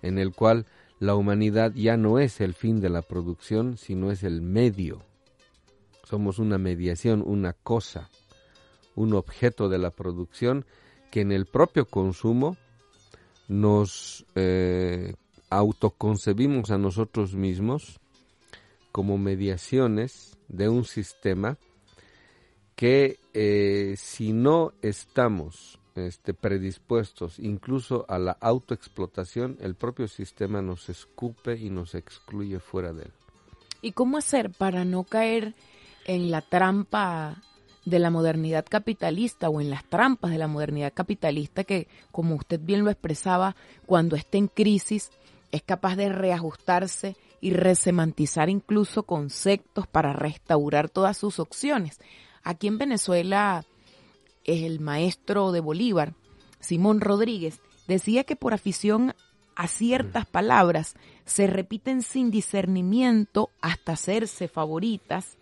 en 0.02 0.18
el 0.18 0.32
cual 0.32 0.66
la 1.00 1.14
humanidad 1.14 1.72
ya 1.74 1.96
no 1.96 2.18
es 2.18 2.40
el 2.40 2.54
fin 2.54 2.80
de 2.80 2.88
la 2.88 3.02
producción, 3.02 3.76
sino 3.76 4.10
es 4.10 4.22
el 4.22 4.42
medio. 4.42 5.02
Somos 6.04 6.38
una 6.38 6.58
mediación, 6.58 7.22
una 7.24 7.52
cosa, 7.52 8.10
un 8.94 9.14
objeto 9.14 9.68
de 9.68 9.78
la 9.78 9.90
producción 9.90 10.64
que 11.10 11.20
en 11.20 11.32
el 11.32 11.46
propio 11.46 11.86
consumo 11.86 12.56
nos 13.48 14.24
eh, 14.34 15.14
autoconcebimos 15.50 16.70
a 16.70 16.78
nosotros 16.78 17.34
mismos 17.34 18.00
como 18.92 19.18
mediaciones 19.18 20.38
de 20.48 20.68
un 20.68 20.84
sistema 20.84 21.58
que 22.74 23.18
eh, 23.32 23.94
si 23.96 24.32
no 24.32 24.72
estamos 24.82 25.78
este, 25.94 26.34
predispuestos 26.34 27.38
incluso 27.38 28.04
a 28.08 28.18
la 28.18 28.32
autoexplotación, 28.32 29.58
el 29.60 29.74
propio 29.74 30.08
sistema 30.08 30.62
nos 30.62 30.88
escupe 30.88 31.56
y 31.56 31.70
nos 31.70 31.94
excluye 31.94 32.58
fuera 32.60 32.92
de 32.92 33.04
él. 33.04 33.12
¿Y 33.82 33.92
cómo 33.92 34.16
hacer 34.16 34.50
para 34.50 34.84
no 34.84 35.04
caer 35.04 35.54
en 36.06 36.30
la 36.30 36.40
trampa 36.40 37.42
de 37.84 37.98
la 37.98 38.10
modernidad 38.10 38.64
capitalista 38.68 39.48
o 39.48 39.60
en 39.60 39.70
las 39.70 39.84
trampas 39.84 40.30
de 40.30 40.38
la 40.38 40.48
modernidad 40.48 40.92
capitalista 40.94 41.64
que, 41.64 41.88
como 42.10 42.34
usted 42.34 42.60
bien 42.60 42.84
lo 42.84 42.90
expresaba, 42.90 43.56
cuando 43.86 44.16
está 44.16 44.38
en 44.38 44.48
crisis 44.48 45.10
es 45.52 45.62
capaz 45.62 45.96
de 45.96 46.08
reajustarse 46.08 47.16
y 47.40 47.52
resemantizar 47.52 48.48
incluso 48.48 49.04
conceptos 49.04 49.86
para 49.86 50.12
restaurar 50.12 50.88
todas 50.88 51.16
sus 51.16 51.38
opciones. 51.38 52.00
Aquí 52.42 52.66
en 52.66 52.78
Venezuela, 52.78 53.64
el 54.44 54.80
maestro 54.80 55.52
de 55.52 55.60
Bolívar, 55.60 56.14
Simón 56.60 57.00
Rodríguez, 57.00 57.60
decía 57.88 58.24
que 58.24 58.36
por 58.36 58.54
afición 58.54 59.14
a 59.56 59.68
ciertas 59.68 60.26
palabras 60.26 60.94
se 61.24 61.46
repiten 61.46 62.02
sin 62.02 62.30
discernimiento 62.30 63.50
hasta 63.60 63.92
hacerse 63.92 64.48
favoritas 64.48 65.36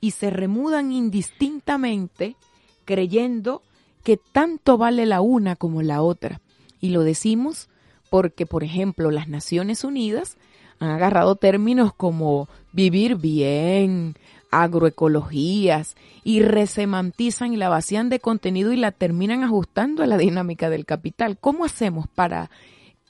y 0.00 0.12
se 0.12 0.30
remudan 0.30 0.92
indistintamente 0.92 2.36
creyendo 2.84 3.62
que 4.02 4.16
tanto 4.16 4.78
vale 4.78 5.06
la 5.06 5.20
una 5.20 5.56
como 5.56 5.82
la 5.82 6.02
otra. 6.02 6.40
Y 6.80 6.90
lo 6.90 7.02
decimos 7.02 7.68
porque, 8.10 8.46
por 8.46 8.64
ejemplo, 8.64 9.10
las 9.10 9.28
Naciones 9.28 9.84
Unidas 9.84 10.36
han 10.80 10.90
agarrado 10.90 11.36
términos 11.36 11.94
como 11.94 12.48
vivir 12.72 13.16
bien, 13.16 14.16
agroecologías, 14.52 15.96
y 16.22 16.42
resemantizan 16.42 17.52
y 17.52 17.56
la 17.56 17.68
vacían 17.68 18.08
de 18.08 18.20
contenido 18.20 18.72
y 18.72 18.76
la 18.76 18.92
terminan 18.92 19.42
ajustando 19.42 20.04
a 20.04 20.06
la 20.06 20.16
dinámica 20.16 20.70
del 20.70 20.84
capital. 20.84 21.38
¿Cómo 21.40 21.64
hacemos 21.64 22.06
para 22.06 22.50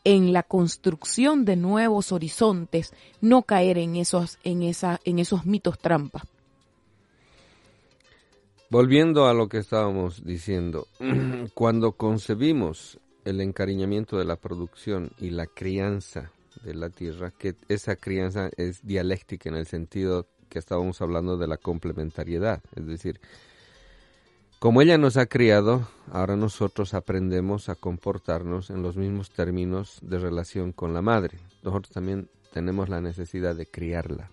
en 0.05 0.33
la 0.33 0.43
construcción 0.43 1.45
de 1.45 1.57
nuevos 1.57 2.11
horizontes 2.13 2.95
no 3.21 3.43
caer 3.43 3.79
en 3.79 3.97
esos, 3.97 4.39
en 4.45 4.63
esa, 4.63 5.01
en 5.05 5.19
esos 5.19 5.45
mitos 5.45 5.79
trampa? 5.79 6.25
Volviendo 8.71 9.27
a 9.27 9.35
lo 9.35 9.49
que 9.49 9.59
estábamos 9.59 10.25
diciendo, 10.25 10.87
cuando 11.55 11.93
concebimos 11.93 12.99
el 13.25 13.41
encariñamiento 13.41 14.17
de 14.17 14.25
la 14.25 14.37
producción 14.37 15.13
y 15.19 15.31
la 15.31 15.47
crianza 15.47 16.33
de 16.65 16.75
la 16.75 16.89
tierra, 16.89 17.33
que 17.37 17.55
esa 17.69 17.97
crianza 17.97 18.51
es 18.57 18.85
dialéctica 18.85 19.49
en 19.49 19.57
el 19.57 19.67
sentido 19.67 20.27
que 20.53 20.59
estábamos 20.59 21.01
hablando 21.01 21.39
de 21.39 21.47
la 21.47 21.57
complementariedad, 21.57 22.63
es 22.77 22.87
decir, 22.87 23.21
como 24.59 24.83
ella 24.83 24.99
nos 24.99 25.17
ha 25.17 25.25
criado, 25.25 25.89
ahora 26.13 26.37
nosotros 26.37 26.93
aprendemos 26.93 27.71
a 27.71 27.75
comportarnos 27.75 28.69
en 28.69 28.83
los 28.83 28.97
mismos 28.97 29.31
términos 29.31 29.99
de 30.03 30.19
relación 30.19 30.73
con 30.73 30.93
la 30.93 31.01
madre. 31.01 31.39
Nosotros 31.63 31.93
también 31.93 32.29
tenemos 32.53 32.89
la 32.89 33.01
necesidad 33.01 33.57
de 33.57 33.67
criarla. 33.67 34.31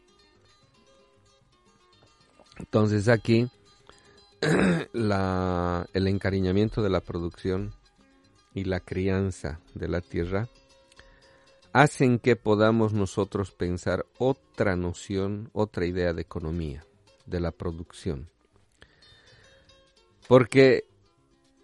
Entonces 2.59 3.07
aquí 3.07 3.49
el 4.93 6.07
encariñamiento 6.07 6.83
de 6.83 6.89
la 6.89 6.99
producción 6.99 7.73
y 8.53 8.65
la 8.65 8.81
crianza 8.81 9.61
de 9.73 9.87
la 9.87 10.01
tierra 10.01 10.49
hacen 11.73 12.19
que 12.19 12.35
podamos 12.35 12.93
nosotros 12.93 13.51
pensar 13.51 14.05
otra 14.17 14.75
noción, 14.75 15.49
otra 15.53 15.85
idea 15.85 16.13
de 16.13 16.21
economía, 16.21 16.85
de 17.25 17.39
la 17.39 17.51
producción. 17.51 18.29
Porque 20.27 20.85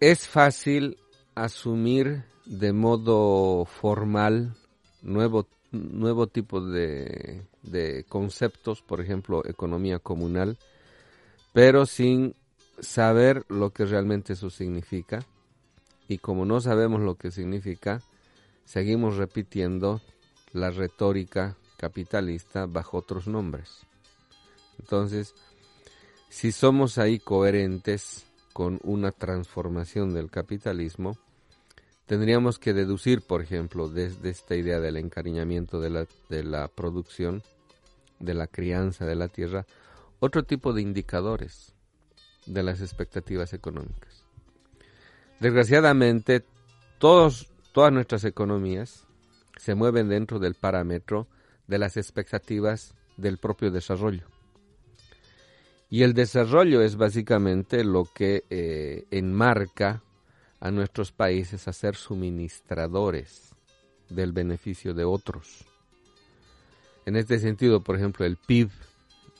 es 0.00 0.26
fácil 0.26 0.98
asumir 1.34 2.24
de 2.44 2.72
modo 2.72 3.64
formal 3.64 4.54
nuevo, 5.02 5.46
nuevo 5.72 6.26
tipo 6.26 6.60
de, 6.60 7.46
de 7.62 8.04
conceptos, 8.08 8.82
por 8.82 9.00
ejemplo, 9.00 9.44
economía 9.46 9.98
comunal, 9.98 10.58
pero 11.52 11.86
sin 11.86 12.34
saber 12.80 13.44
lo 13.48 13.70
que 13.70 13.86
realmente 13.86 14.34
eso 14.34 14.50
significa 14.50 15.24
y 16.08 16.18
como 16.18 16.44
no 16.44 16.60
sabemos 16.60 17.00
lo 17.00 17.16
que 17.16 17.30
significa, 17.30 18.00
seguimos 18.66 19.16
repitiendo 19.16 20.02
la 20.52 20.70
retórica 20.70 21.56
capitalista 21.78 22.66
bajo 22.66 22.98
otros 22.98 23.26
nombres. 23.26 23.86
Entonces, 24.78 25.34
si 26.28 26.52
somos 26.52 26.98
ahí 26.98 27.18
coherentes 27.18 28.26
con 28.52 28.78
una 28.82 29.12
transformación 29.12 30.12
del 30.12 30.30
capitalismo, 30.30 31.16
tendríamos 32.06 32.58
que 32.58 32.74
deducir, 32.74 33.22
por 33.22 33.40
ejemplo, 33.40 33.88
desde 33.88 34.30
esta 34.30 34.56
idea 34.56 34.80
del 34.80 34.96
encariñamiento 34.96 35.80
de 35.80 35.90
la, 35.90 36.06
de 36.28 36.44
la 36.44 36.68
producción, 36.68 37.42
de 38.18 38.34
la 38.34 38.46
crianza 38.46 39.06
de 39.06 39.14
la 39.14 39.28
tierra, 39.28 39.66
otro 40.20 40.42
tipo 40.44 40.72
de 40.72 40.82
indicadores 40.82 41.72
de 42.46 42.62
las 42.62 42.80
expectativas 42.80 43.52
económicas. 43.52 44.24
Desgraciadamente, 45.40 46.44
todos, 46.98 47.50
todas 47.76 47.92
nuestras 47.92 48.24
economías 48.24 49.04
se 49.58 49.74
mueven 49.74 50.08
dentro 50.08 50.38
del 50.38 50.54
parámetro 50.54 51.26
de 51.66 51.76
las 51.76 51.98
expectativas 51.98 52.94
del 53.18 53.36
propio 53.36 53.70
desarrollo. 53.70 54.26
Y 55.90 56.02
el 56.02 56.14
desarrollo 56.14 56.80
es 56.80 56.96
básicamente 56.96 57.84
lo 57.84 58.06
que 58.06 58.44
eh, 58.48 59.04
enmarca 59.10 60.02
a 60.58 60.70
nuestros 60.70 61.12
países 61.12 61.68
a 61.68 61.74
ser 61.74 61.96
suministradores 61.96 63.54
del 64.08 64.32
beneficio 64.32 64.94
de 64.94 65.04
otros. 65.04 65.66
En 67.04 67.14
este 67.14 67.38
sentido, 67.38 67.82
por 67.82 67.96
ejemplo, 67.96 68.24
el 68.24 68.38
PIB 68.38 68.70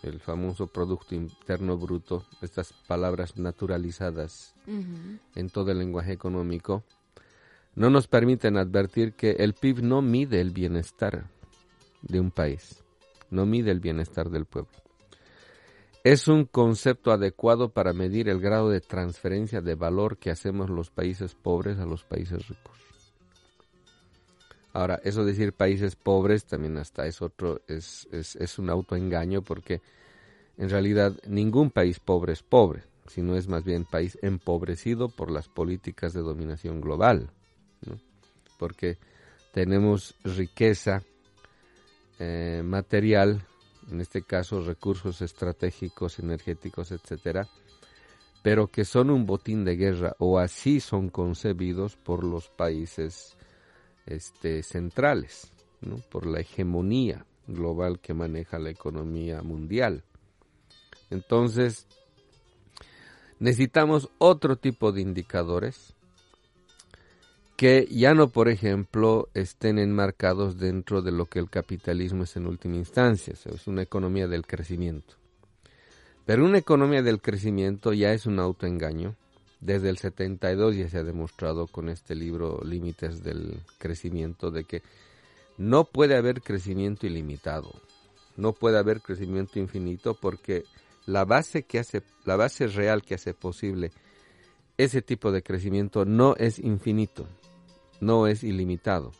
el 0.02 0.20
famoso 0.20 0.66
Producto 0.66 1.14
Interno 1.14 1.76
Bruto, 1.78 2.26
estas 2.42 2.74
palabras 2.86 3.36
naturalizadas 3.36 4.54
en 4.66 5.50
todo 5.50 5.70
el 5.72 5.78
lenguaje 5.78 6.12
económico, 6.12 6.84
no 7.76 7.90
nos 7.90 8.08
permiten 8.08 8.56
advertir 8.56 9.12
que 9.12 9.32
el 9.32 9.52
PIB 9.52 9.82
no 9.82 10.02
mide 10.02 10.40
el 10.40 10.50
bienestar 10.50 11.28
de 12.00 12.18
un 12.18 12.30
país, 12.30 12.82
no 13.30 13.44
mide 13.44 13.70
el 13.70 13.80
bienestar 13.80 14.30
del 14.30 14.46
pueblo. 14.46 14.72
Es 16.02 16.28
un 16.28 16.46
concepto 16.46 17.12
adecuado 17.12 17.68
para 17.68 17.92
medir 17.92 18.28
el 18.28 18.40
grado 18.40 18.70
de 18.70 18.80
transferencia 18.80 19.60
de 19.60 19.74
valor 19.74 20.16
que 20.16 20.30
hacemos 20.30 20.70
los 20.70 20.90
países 20.90 21.34
pobres 21.34 21.78
a 21.78 21.84
los 21.84 22.04
países 22.04 22.48
ricos. 22.48 22.76
Ahora, 24.72 25.00
eso 25.04 25.24
decir 25.24 25.52
países 25.52 25.96
pobres 25.96 26.44
también 26.44 26.76
hasta 26.78 27.06
es 27.06 27.20
otro, 27.22 27.60
es, 27.66 28.08
es, 28.12 28.36
es 28.36 28.58
un 28.58 28.70
autoengaño 28.70 29.42
porque 29.42 29.80
en 30.56 30.70
realidad 30.70 31.12
ningún 31.26 31.70
país 31.70 31.98
pobre 31.98 32.34
es 32.34 32.42
pobre, 32.42 32.84
sino 33.08 33.36
es 33.36 33.48
más 33.48 33.64
bien 33.64 33.84
país 33.84 34.18
empobrecido 34.22 35.08
por 35.08 35.30
las 35.30 35.48
políticas 35.48 36.12
de 36.12 36.20
dominación 36.20 36.80
global, 36.80 37.30
porque 38.58 38.98
tenemos 39.52 40.14
riqueza 40.24 41.02
eh, 42.18 42.62
material, 42.64 43.46
en 43.90 44.00
este 44.00 44.22
caso 44.22 44.64
recursos 44.64 45.22
estratégicos, 45.22 46.18
energéticos, 46.18 46.92
etcétera, 46.92 47.48
pero 48.42 48.68
que 48.68 48.84
son 48.84 49.10
un 49.10 49.26
botín 49.26 49.64
de 49.64 49.76
guerra 49.76 50.14
o 50.18 50.38
así 50.38 50.78
son 50.80 51.08
concebidos 51.08 51.96
por 51.96 52.22
los 52.22 52.48
países 52.48 53.36
este, 54.06 54.62
centrales, 54.62 55.50
por 56.10 56.26
la 56.26 56.40
hegemonía 56.40 57.26
global 57.48 57.98
que 57.98 58.14
maneja 58.14 58.58
la 58.58 58.70
economía 58.70 59.42
mundial. 59.42 60.04
Entonces, 61.10 61.88
necesitamos 63.40 64.10
otro 64.18 64.56
tipo 64.56 64.92
de 64.92 65.00
indicadores 65.00 65.95
que 67.56 67.88
ya 67.90 68.14
no, 68.14 68.28
por 68.28 68.48
ejemplo, 68.48 69.30
estén 69.32 69.78
enmarcados 69.78 70.58
dentro 70.58 71.00
de 71.00 71.10
lo 71.10 71.24
que 71.26 71.38
el 71.38 71.48
capitalismo 71.48 72.24
es 72.24 72.36
en 72.36 72.46
última 72.46 72.76
instancia, 72.76 73.32
es 73.32 73.66
una 73.66 73.82
economía 73.82 74.28
del 74.28 74.46
crecimiento. 74.46 75.14
Pero 76.26 76.44
una 76.44 76.58
economía 76.58 77.02
del 77.02 77.20
crecimiento 77.22 77.94
ya 77.94 78.12
es 78.12 78.26
un 78.26 78.40
autoengaño, 78.40 79.16
desde 79.60 79.88
el 79.88 79.96
72 79.96 80.76
ya 80.76 80.88
se 80.88 80.98
ha 80.98 81.02
demostrado 81.02 81.66
con 81.66 81.88
este 81.88 82.14
libro 82.14 82.60
Límites 82.62 83.22
del 83.22 83.60
Crecimiento 83.78 84.50
de 84.50 84.64
que 84.64 84.82
no 85.56 85.84
puede 85.84 86.14
haber 86.14 86.42
crecimiento 86.42 87.06
ilimitado, 87.06 87.72
no 88.36 88.52
puede 88.52 88.78
haber 88.78 89.00
crecimiento 89.00 89.58
infinito 89.58 90.14
porque 90.14 90.64
la 91.06 91.24
base 91.24 91.62
que 91.62 91.78
hace 91.78 92.02
la 92.26 92.36
base 92.36 92.66
real 92.66 93.02
que 93.02 93.14
hace 93.14 93.32
posible 93.32 93.92
ese 94.76 95.00
tipo 95.00 95.32
de 95.32 95.42
crecimiento 95.42 96.04
no 96.04 96.36
es 96.36 96.58
infinito, 96.58 97.26
no 98.00 98.26
es 98.26 98.44
ilimitado, 98.44 99.12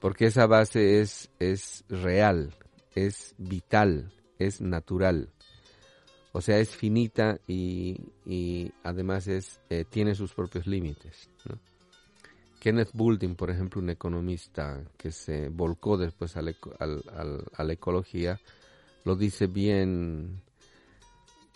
porque 0.00 0.26
esa 0.26 0.46
base 0.46 1.00
es 1.00 1.30
es 1.38 1.84
real, 1.88 2.54
es 2.94 3.34
vital, 3.38 4.12
es 4.38 4.60
natural 4.60 5.30
o 6.32 6.40
sea, 6.40 6.58
es 6.58 6.76
finita 6.76 7.40
y, 7.46 8.72
además 8.84 9.26
es, 9.26 9.60
eh, 9.70 9.84
tiene 9.88 10.14
sus 10.14 10.34
propios 10.34 10.66
límites. 10.66 11.28
Kenneth 12.60 12.90
Boulding, 12.92 13.34
por 13.34 13.50
ejemplo, 13.50 13.80
un 13.80 13.90
economista 13.90 14.84
que 14.96 15.10
se 15.10 15.48
volcó 15.48 15.96
después 15.96 16.36
a 16.36 16.42
la 16.42 17.72
ecología, 17.72 18.40
lo 19.04 19.16
dice 19.16 19.46
bien 19.46 20.42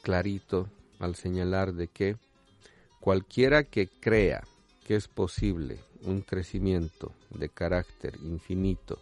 clarito 0.03 0.69
al 0.99 1.17
señalar 1.17 1.75
de 1.75 1.89
que 1.89 2.17
cualquiera 3.01 3.63
que 3.65 3.89
crea 3.89 4.43
que 4.85 4.97
es 4.97 5.07
posible 5.07 5.79
un 6.05 6.23
crecimiento 6.23 7.13
de 7.31 7.49
carácter 7.49 8.19
infinito 8.23 8.99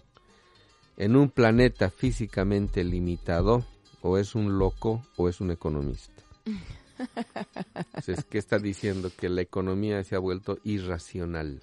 en 0.96 1.16
un 1.16 1.30
planeta 1.30 1.90
físicamente 1.90 2.84
limitado, 2.84 3.64
o 4.02 4.18
es 4.18 4.34
un 4.34 4.58
loco 4.58 5.02
o 5.16 5.28
es 5.30 5.40
un 5.40 5.50
economista. 5.50 6.22
Entonces, 7.94 8.24
¿qué 8.26 8.36
está 8.36 8.58
diciendo? 8.58 9.10
Que 9.16 9.30
la 9.30 9.40
economía 9.40 10.04
se 10.04 10.14
ha 10.14 10.18
vuelto 10.18 10.58
irracional. 10.62 11.62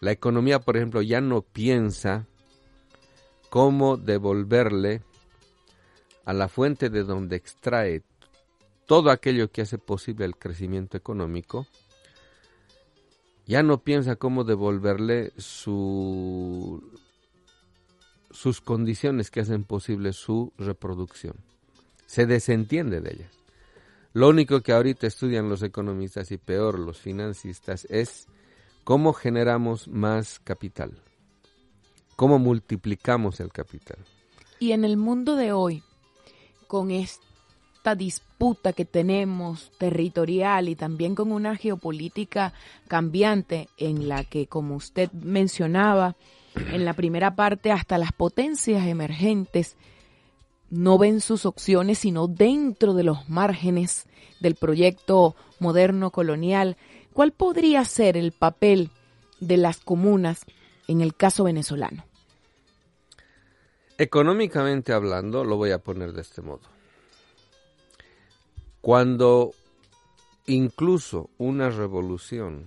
La 0.00 0.12
economía, 0.12 0.60
por 0.60 0.76
ejemplo, 0.76 1.02
ya 1.02 1.20
no 1.20 1.42
piensa 1.42 2.26
cómo 3.50 3.96
devolverle 3.96 5.02
a 6.24 6.32
la 6.32 6.48
fuente 6.48 6.90
de 6.90 7.02
donde 7.02 7.34
extrae 7.34 8.02
todo 8.86 9.10
aquello 9.10 9.50
que 9.50 9.62
hace 9.62 9.76
posible 9.76 10.24
el 10.24 10.36
crecimiento 10.36 10.96
económico, 10.96 11.66
ya 13.48 13.62
no 13.62 13.82
piensa 13.82 14.16
cómo 14.16 14.44
devolverle 14.44 15.32
su 15.38 16.84
sus 18.30 18.60
condiciones 18.60 19.30
que 19.30 19.40
hacen 19.40 19.64
posible 19.64 20.12
su 20.12 20.52
reproducción. 20.58 21.34
Se 22.06 22.26
desentiende 22.26 23.00
de 23.00 23.14
ellas. 23.14 23.32
Lo 24.12 24.28
único 24.28 24.60
que 24.60 24.72
ahorita 24.72 25.06
estudian 25.06 25.48
los 25.48 25.62
economistas 25.62 26.30
y 26.30 26.36
peor 26.36 26.78
los 26.78 26.98
financistas 26.98 27.86
es 27.86 28.26
cómo 28.84 29.14
generamos 29.14 29.88
más 29.88 30.40
capital, 30.40 30.92
cómo 32.16 32.38
multiplicamos 32.38 33.40
el 33.40 33.50
capital. 33.50 33.98
Y 34.60 34.72
en 34.72 34.84
el 34.84 34.98
mundo 34.98 35.36
de 35.36 35.52
hoy, 35.52 35.82
con 36.66 36.90
disputa 37.94 38.72
que 38.72 38.84
tenemos 38.84 39.70
territorial 39.78 40.68
y 40.68 40.76
también 40.76 41.14
con 41.14 41.32
una 41.32 41.56
geopolítica 41.56 42.52
cambiante 42.88 43.68
en 43.76 44.08
la 44.08 44.24
que, 44.24 44.46
como 44.46 44.76
usted 44.76 45.10
mencionaba, 45.12 46.16
en 46.54 46.84
la 46.84 46.94
primera 46.94 47.34
parte 47.34 47.72
hasta 47.72 47.98
las 47.98 48.12
potencias 48.12 48.86
emergentes 48.86 49.76
no 50.70 50.98
ven 50.98 51.20
sus 51.20 51.46
opciones 51.46 51.98
sino 51.98 52.26
dentro 52.26 52.94
de 52.94 53.04
los 53.04 53.28
márgenes 53.28 54.06
del 54.40 54.54
proyecto 54.54 55.34
moderno 55.58 56.10
colonial. 56.10 56.76
¿Cuál 57.12 57.32
podría 57.32 57.84
ser 57.84 58.16
el 58.16 58.32
papel 58.32 58.90
de 59.40 59.56
las 59.56 59.78
comunas 59.78 60.44
en 60.86 61.00
el 61.00 61.14
caso 61.14 61.44
venezolano? 61.44 62.04
Económicamente 63.96 64.92
hablando, 64.92 65.42
lo 65.42 65.56
voy 65.56 65.72
a 65.72 65.78
poner 65.78 66.12
de 66.12 66.22
este 66.22 66.40
modo. 66.40 66.60
Cuando 68.80 69.52
incluso 70.46 71.30
una 71.38 71.70
revolución 71.70 72.66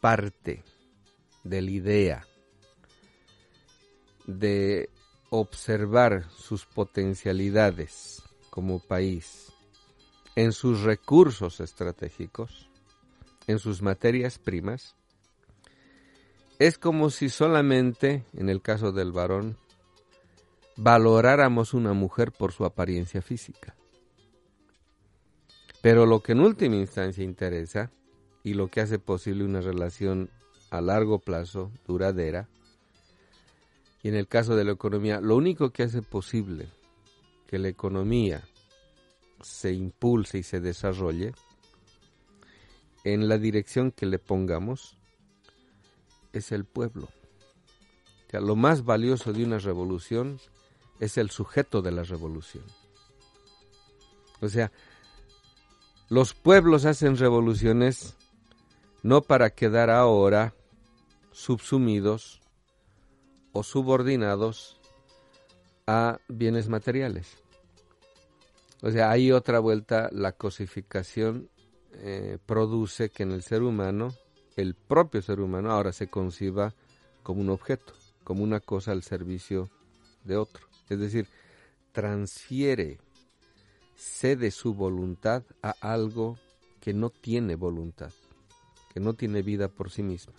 parte 0.00 0.62
de 1.44 1.62
la 1.62 1.70
idea 1.70 2.26
de 4.26 4.90
observar 5.30 6.30
sus 6.30 6.66
potencialidades 6.66 8.22
como 8.50 8.78
país 8.78 9.52
en 10.36 10.52
sus 10.52 10.82
recursos 10.82 11.60
estratégicos, 11.60 12.70
en 13.46 13.58
sus 13.58 13.82
materias 13.82 14.38
primas, 14.38 14.94
es 16.58 16.78
como 16.78 17.10
si 17.10 17.28
solamente, 17.28 18.24
en 18.34 18.48
el 18.48 18.62
caso 18.62 18.92
del 18.92 19.12
varón, 19.12 19.56
valoráramos 20.76 21.74
una 21.74 21.92
mujer 21.92 22.32
por 22.32 22.52
su 22.52 22.64
apariencia 22.64 23.22
física. 23.22 23.74
Pero 25.88 26.04
lo 26.04 26.20
que 26.20 26.32
en 26.32 26.40
última 26.40 26.76
instancia 26.76 27.24
interesa 27.24 27.90
y 28.44 28.52
lo 28.52 28.68
que 28.68 28.82
hace 28.82 28.98
posible 28.98 29.42
una 29.42 29.62
relación 29.62 30.28
a 30.68 30.82
largo 30.82 31.18
plazo, 31.18 31.72
duradera, 31.86 32.46
y 34.02 34.08
en 34.08 34.14
el 34.14 34.28
caso 34.28 34.54
de 34.54 34.64
la 34.64 34.72
economía, 34.72 35.22
lo 35.22 35.34
único 35.34 35.70
que 35.70 35.84
hace 35.84 36.02
posible 36.02 36.68
que 37.46 37.58
la 37.58 37.68
economía 37.68 38.42
se 39.40 39.72
impulse 39.72 40.36
y 40.36 40.42
se 40.42 40.60
desarrolle 40.60 41.32
en 43.04 43.26
la 43.26 43.38
dirección 43.38 43.90
que 43.90 44.04
le 44.04 44.18
pongamos 44.18 44.98
es 46.34 46.52
el 46.52 46.66
pueblo. 46.66 47.08
lo 48.30 48.56
más 48.56 48.84
valioso 48.84 49.32
de 49.32 49.42
una 49.42 49.56
revolución 49.56 50.38
es 51.00 51.16
el 51.16 51.30
sujeto 51.30 51.80
de 51.80 51.92
la 51.92 52.02
revolución. 52.02 52.64
O 54.42 54.50
sea, 54.50 54.70
los 56.08 56.34
pueblos 56.34 56.84
hacen 56.84 57.16
revoluciones 57.16 58.16
no 59.02 59.22
para 59.22 59.50
quedar 59.50 59.90
ahora 59.90 60.54
subsumidos 61.32 62.40
o 63.52 63.62
subordinados 63.62 64.80
a 65.86 66.18
bienes 66.28 66.68
materiales. 66.68 67.38
O 68.82 68.90
sea, 68.90 69.10
hay 69.10 69.32
otra 69.32 69.58
vuelta, 69.58 70.08
la 70.12 70.32
cosificación 70.32 71.48
eh, 71.94 72.38
produce 72.46 73.10
que 73.10 73.24
en 73.24 73.32
el 73.32 73.42
ser 73.42 73.62
humano, 73.62 74.14
el 74.56 74.74
propio 74.74 75.22
ser 75.22 75.40
humano 75.40 75.72
ahora 75.72 75.92
se 75.92 76.08
conciba 76.08 76.74
como 77.22 77.40
un 77.40 77.50
objeto, 77.50 77.92
como 78.24 78.44
una 78.44 78.60
cosa 78.60 78.92
al 78.92 79.02
servicio 79.02 79.68
de 80.24 80.36
otro. 80.36 80.66
Es 80.88 80.98
decir, 80.98 81.28
transfiere, 81.92 82.98
cede 83.98 84.52
su 84.52 84.74
voluntad 84.74 85.42
a 85.60 85.74
algo 85.80 86.38
que 86.80 86.94
no 86.94 87.10
tiene 87.10 87.56
voluntad, 87.56 88.12
que 88.94 89.00
no 89.00 89.14
tiene 89.14 89.42
vida 89.42 89.68
por 89.68 89.90
sí 89.90 90.02
misma. 90.02 90.34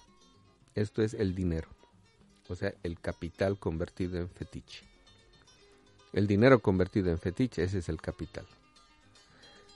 Esto 0.75 1.03
es 1.03 1.13
el 1.13 1.35
dinero, 1.35 1.67
o 2.47 2.55
sea, 2.55 2.73
el 2.83 2.99
capital 2.99 3.59
convertido 3.59 4.17
en 4.17 4.29
fetiche. 4.29 4.87
El 6.13 6.25
dinero 6.25 6.59
convertido 6.59 7.11
en 7.11 7.19
fetiche, 7.19 7.63
ese 7.63 7.79
es 7.79 7.89
el 7.89 8.01
capital. 8.01 8.47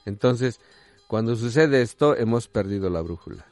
Entonces, 0.05 0.59
cuando 1.07 1.36
sucede 1.36 1.81
esto, 1.81 2.15
hemos 2.15 2.47
perdido 2.47 2.89
la 2.89 3.01
brújula. 3.01 3.45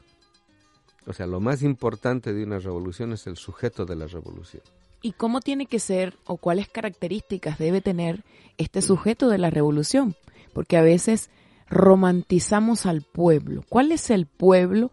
O 1.06 1.12
sea, 1.12 1.26
lo 1.26 1.40
más 1.40 1.62
importante 1.62 2.32
de 2.32 2.42
una 2.42 2.58
revolución 2.58 3.12
es 3.12 3.26
el 3.26 3.36
sujeto 3.36 3.84
de 3.84 3.96
la 3.96 4.06
revolución. 4.06 4.62
¿Y 5.02 5.12
cómo 5.12 5.40
tiene 5.40 5.66
que 5.66 5.80
ser 5.80 6.16
o 6.26 6.36
cuáles 6.36 6.68
características 6.68 7.58
debe 7.58 7.80
tener 7.80 8.22
este 8.56 8.80
sujeto 8.82 9.28
de 9.28 9.38
la 9.38 9.50
revolución? 9.50 10.14
Porque 10.54 10.76
a 10.76 10.82
veces 10.82 11.28
romantizamos 11.68 12.86
al 12.86 13.02
pueblo. 13.02 13.64
¿Cuál 13.68 13.90
es 13.90 14.10
el 14.10 14.26
pueblo? 14.26 14.92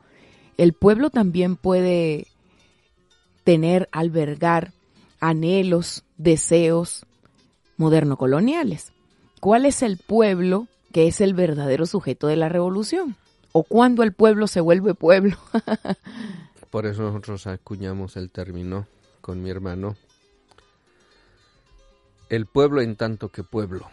El 0.58 0.74
pueblo 0.74 1.12
también 1.12 1.56
puede 1.56 2.26
tener, 3.44 3.88
albergar 3.92 4.74
anhelos, 5.20 6.04
deseos 6.18 7.06
moderno-coloniales. 7.78 8.94
¿Cuál 9.40 9.66
es 9.66 9.84
el 9.84 9.98
pueblo 9.98 10.68
que 10.92 11.08
es 11.08 11.22
el 11.22 11.34
verdadero 11.34 11.86
sujeto 11.86 12.28
de 12.28 12.36
la 12.36 12.50
revolución? 12.50 13.16
¿O 13.52 13.64
cuándo 13.64 14.04
el 14.04 14.14
pueblo 14.14 14.48
se 14.48 14.62
vuelve 14.62 14.96
pueblo? 14.96 15.38
Por 16.72 16.86
eso 16.86 17.04
nosotros 17.04 17.48
acuñamos 17.48 18.16
el 18.18 18.32
término 18.32 18.88
con 19.30 19.44
mi 19.44 19.52
hermano. 19.52 19.96
El 22.30 22.48
pueblo 22.48 22.82
en 22.82 22.96
tanto 22.96 23.30
que 23.30 23.44
pueblo. 23.44 23.88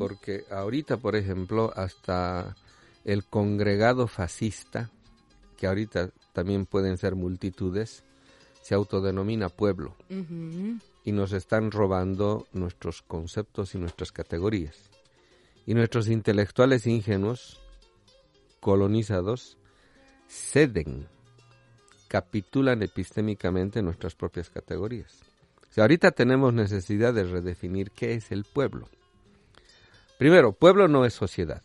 Porque 0.00 0.44
ahorita, 0.50 0.96
por 0.96 1.14
ejemplo, 1.14 1.72
hasta 1.76 2.56
el 3.04 3.24
congregado 3.24 4.08
fascista, 4.08 4.90
que 5.56 5.68
ahorita 5.68 6.10
también 6.32 6.66
pueden 6.66 6.98
ser 6.98 7.14
multitudes, 7.14 8.02
se 8.62 8.74
autodenomina 8.74 9.48
pueblo. 9.48 9.94
Y 11.04 11.12
nos 11.12 11.32
están 11.32 11.70
robando 11.70 12.48
nuestros 12.52 13.02
conceptos 13.02 13.76
y 13.76 13.78
nuestras 13.78 14.10
categorías. 14.10 14.90
Y 15.66 15.74
nuestros 15.74 16.08
intelectuales 16.08 16.88
ingenuos, 16.88 17.60
colonizados, 18.58 19.56
ceden 20.28 21.06
capitulan 22.16 22.82
epistémicamente 22.82 23.82
nuestras 23.82 24.14
propias 24.14 24.48
categorías. 24.48 25.20
O 25.76 25.80
ahorita 25.82 26.12
tenemos 26.12 26.54
necesidad 26.54 27.12
de 27.12 27.24
redefinir 27.24 27.90
qué 27.90 28.14
es 28.14 28.32
el 28.32 28.44
pueblo. 28.44 28.88
Primero, 30.18 30.52
pueblo 30.52 30.88
no 30.88 31.04
es 31.04 31.12
sociedad, 31.12 31.62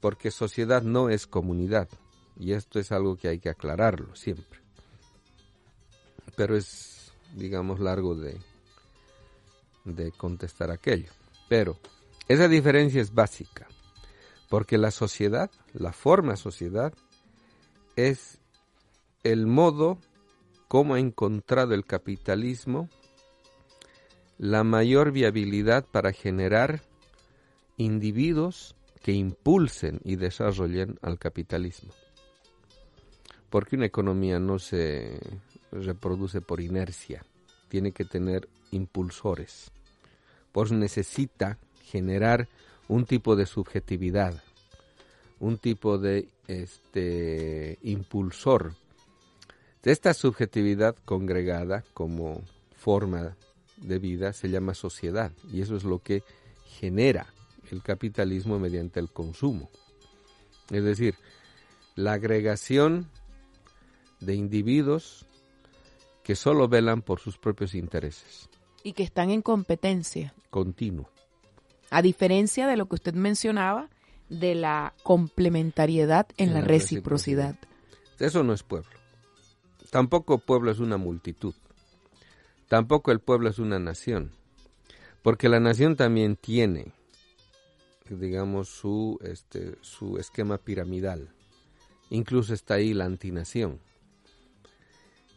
porque 0.00 0.32
sociedad 0.32 0.82
no 0.82 1.08
es 1.08 1.28
comunidad, 1.28 1.88
y 2.36 2.54
esto 2.54 2.80
es 2.80 2.90
algo 2.90 3.14
que 3.14 3.28
hay 3.28 3.38
que 3.38 3.48
aclararlo 3.48 4.16
siempre. 4.16 4.58
Pero 6.34 6.56
es, 6.56 7.12
digamos, 7.36 7.78
largo 7.78 8.16
de, 8.16 8.40
de 9.84 10.10
contestar 10.10 10.72
aquello. 10.72 11.12
Pero 11.48 11.78
esa 12.26 12.48
diferencia 12.48 13.00
es 13.00 13.14
básica, 13.14 13.68
porque 14.48 14.78
la 14.78 14.90
sociedad, 14.90 15.48
la 15.74 15.92
forma 15.92 16.34
sociedad, 16.34 16.92
es 17.94 18.39
el 19.22 19.46
modo 19.46 19.98
como 20.68 20.94
ha 20.94 21.00
encontrado 21.00 21.74
el 21.74 21.84
capitalismo 21.84 22.88
la 24.38 24.64
mayor 24.64 25.12
viabilidad 25.12 25.84
para 25.84 26.12
generar 26.12 26.80
individuos 27.76 28.74
que 29.02 29.12
impulsen 29.12 30.00
y 30.02 30.16
desarrollen 30.16 30.98
al 31.02 31.18
capitalismo. 31.18 31.92
Porque 33.50 33.76
una 33.76 33.86
economía 33.86 34.38
no 34.38 34.58
se 34.58 35.18
reproduce 35.72 36.40
por 36.40 36.60
inercia, 36.60 37.22
tiene 37.68 37.92
que 37.92 38.04
tener 38.04 38.48
impulsores. 38.70 39.70
Por 40.52 40.66
eso 40.66 40.74
necesita 40.74 41.58
generar 41.84 42.48
un 42.88 43.04
tipo 43.04 43.36
de 43.36 43.44
subjetividad, 43.44 44.42
un 45.38 45.58
tipo 45.58 45.98
de 45.98 46.28
este 46.48 47.78
impulsor 47.82 48.72
esta 49.82 50.14
subjetividad 50.14 50.96
congregada 51.04 51.84
como 51.94 52.42
forma 52.76 53.36
de 53.78 53.98
vida 53.98 54.32
se 54.32 54.50
llama 54.50 54.74
sociedad 54.74 55.32
y 55.52 55.62
eso 55.62 55.76
es 55.76 55.84
lo 55.84 56.00
que 56.00 56.22
genera 56.66 57.26
el 57.70 57.82
capitalismo 57.82 58.58
mediante 58.58 59.00
el 59.00 59.10
consumo. 59.10 59.70
Es 60.70 60.84
decir, 60.84 61.14
la 61.94 62.14
agregación 62.14 63.08
de 64.20 64.34
individuos 64.34 65.26
que 66.22 66.36
solo 66.36 66.68
velan 66.68 67.02
por 67.02 67.20
sus 67.20 67.38
propios 67.38 67.74
intereses. 67.74 68.48
Y 68.82 68.92
que 68.92 69.02
están 69.02 69.30
en 69.30 69.42
competencia. 69.42 70.34
Continuo. 70.50 71.10
A 71.90 72.02
diferencia 72.02 72.66
de 72.66 72.76
lo 72.76 72.86
que 72.86 72.94
usted 72.96 73.14
mencionaba, 73.14 73.88
de 74.28 74.54
la 74.54 74.94
complementariedad 75.02 76.28
en, 76.36 76.54
la, 76.54 76.60
reciprocidad. 76.60 77.56
Eso 78.18 78.44
no 78.44 78.52
es 78.52 78.62
pueblo. 78.62 78.99
Tampoco 79.90 80.38
pueblo 80.38 80.70
es 80.70 80.78
una 80.78 80.96
multitud. 80.96 81.54
Tampoco 82.68 83.10
el 83.10 83.20
pueblo 83.20 83.50
es 83.50 83.58
una 83.58 83.78
nación. 83.78 84.30
Porque 85.22 85.48
la 85.48 85.60
nación 85.60 85.96
también 85.96 86.36
tiene, 86.36 86.92
digamos, 88.08 88.68
su, 88.68 89.18
este, 89.22 89.76
su 89.82 90.18
esquema 90.18 90.58
piramidal. 90.58 91.34
Incluso 92.08 92.54
está 92.54 92.74
ahí 92.74 92.94
la 92.94 93.04
antinación. 93.04 93.80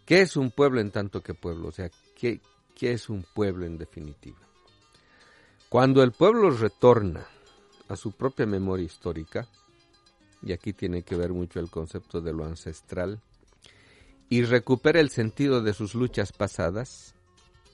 ¿Qué 0.06 0.22
es 0.22 0.38
un 0.38 0.52
pueblo 0.52 0.80
en 0.82 0.92
tanto 0.92 1.22
que 1.22 1.34
pueblo? 1.34 1.70
O 1.70 1.72
sea, 1.72 1.90
¿qué, 2.16 2.40
qué 2.76 2.92
es 2.92 3.10
un 3.10 3.26
pueblo 3.34 3.66
en 3.66 3.78
definitiva? 3.78 4.40
Cuando 5.70 6.04
el 6.04 6.12
pueblo 6.12 6.52
retorna 6.52 7.26
a 7.88 7.96
su 7.96 8.12
propia 8.12 8.46
memoria 8.46 8.86
histórica, 8.86 9.48
y 10.42 10.52
aquí 10.52 10.74
tiene 10.74 11.04
que 11.04 11.16
ver 11.16 11.32
mucho 11.34 11.60
el 11.60 11.72
concepto 11.72 12.22
de 12.22 12.34
lo 12.34 12.46
ancestral, 12.46 13.22
y 14.34 14.42
recupera 14.46 15.00
el 15.00 15.12
sentido 15.12 15.62
de 15.62 15.74
sus 15.74 15.94
luchas 15.94 16.32
pasadas 16.32 17.14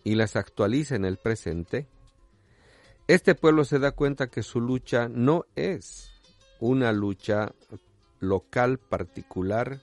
y 0.04 0.16
las 0.16 0.36
actualiza 0.36 0.98
en 0.98 1.06
el 1.06 1.16
presente, 1.16 1.88
este 3.08 3.34
pueblo 3.34 3.64
se 3.64 3.80
da 3.80 3.94
cuenta 3.94 4.28
que 4.28 4.44
su 4.44 4.60
lucha 4.60 5.08
no 5.08 5.46
es 5.56 6.12
una 6.60 6.92
lucha 6.92 7.54
local 8.20 8.78
particular, 8.78 9.80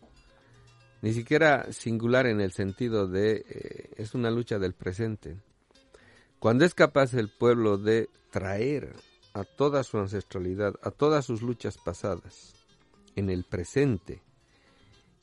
ni 1.01 1.15
siquiera 1.15 1.73
singular 1.73 2.27
en 2.27 2.43
el 2.43 2.53
sentido 2.53 3.09
de 3.09 3.37
eh, 3.49 3.91
es 3.97 4.15
una 4.15 4.31
lucha 4.31 4.59
del 4.59 4.75
presente. 4.75 5.39
Cuando 6.39 6.67
es 6.67 6.75
capaz 6.75 7.15
el 7.15 7.31
pueblo 7.31 7.79
de 7.79 8.11
traer 8.31 8.93
a 9.33 9.45
toda 9.45 9.83
su 9.83 9.97
ancestralidad, 9.97 10.75
a 10.83 10.91
todas 10.91 11.25
sus 11.25 11.41
luchas 11.41 11.79
pasadas 11.79 12.53
en 13.15 13.31
el 13.31 13.45
presente, 13.45 14.26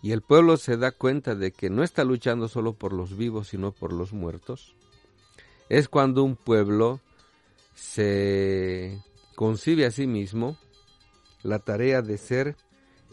y 0.03 0.11
el 0.11 0.21
pueblo 0.21 0.57
se 0.57 0.75
da 0.75 0.91
cuenta 0.91 1.33
de 1.33 1.53
que 1.53 1.69
no 1.69 1.81
está 1.81 2.03
luchando 2.03 2.49
solo 2.49 2.73
por 2.73 2.91
los 2.91 3.15
vivos, 3.15 3.47
sino 3.47 3.71
por 3.71 3.93
los 3.93 4.11
muertos, 4.11 4.75
es 5.69 5.87
cuando 5.87 6.25
un 6.25 6.35
pueblo 6.35 6.99
se 7.73 9.01
concibe 9.35 9.85
a 9.85 9.91
sí 9.91 10.05
mismo 10.05 10.57
la 11.41 11.59
tarea 11.59 12.01
de 12.01 12.17
ser 12.17 12.57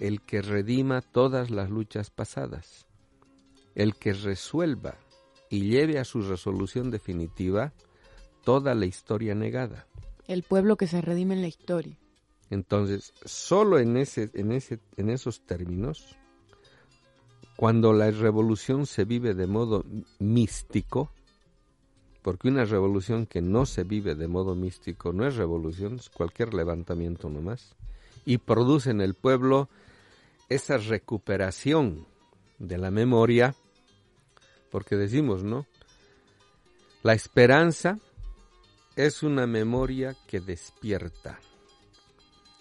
el 0.01 0.21
que 0.21 0.43
redima 0.43 1.01
todas 1.01 1.53
las 1.53 1.71
luchas 1.71 2.11
pasadas, 2.11 2.87
el 3.77 3.95
que 3.95 4.13
resuelva 4.13 4.97
y 5.49 5.71
lleve 5.71 6.01
a 6.01 6.05
su 6.05 6.23
resolución 6.23 6.91
definitiva 6.91 7.73
toda 8.43 8.75
la 8.75 8.87
historia 8.87 9.37
negada. 9.37 9.87
El 10.27 10.43
pueblo 10.43 10.77
que 10.77 10.89
se 10.89 11.01
redime 11.01 11.35
en 11.35 11.43
la 11.43 11.49
historia. 11.49 11.97
Entonces, 12.51 13.15
solo 13.25 13.79
en, 13.79 13.97
ese, 13.97 14.29
en, 14.35 14.51
ese, 14.51 14.81
en 14.97 15.11
esos 15.11 15.43
términos 15.47 16.17
cuando 17.61 17.93
la 17.93 18.11
revolución 18.11 18.87
se 18.87 19.05
vive 19.05 19.35
de 19.35 19.47
modo 19.47 19.85
místico, 20.19 21.11
porque 22.23 22.49
una 22.49 22.65
revolución 22.65 23.27
que 23.27 23.43
no 23.43 23.67
se 23.67 23.85
vive 23.85 24.15
de 24.15 24.29
modo 24.29 24.55
místico 24.55 25.13
no 25.13 25.27
es 25.27 25.37
revolución, 25.37 25.97
es 25.97 26.09
cualquier 26.09 26.55
levantamiento 26.55 27.29
nomás, 27.29 27.77
y 28.25 28.39
produce 28.39 28.93
en 28.93 29.03
el 29.03 29.13
pueblo 29.13 29.69
esa 30.49 30.79
recuperación 30.79 32.07
de 32.59 32.79
la 32.79 32.91
memoria, 32.91 33.55
porque 34.71 34.97
decimos, 34.97 35.45
¿no? 35.45 35.67
La 37.03 37.13
esperanza 37.13 37.99
es 38.97 39.23
una 39.23 39.47
memoria 39.47 40.17
que 40.27 40.41
despierta. 40.41 41.39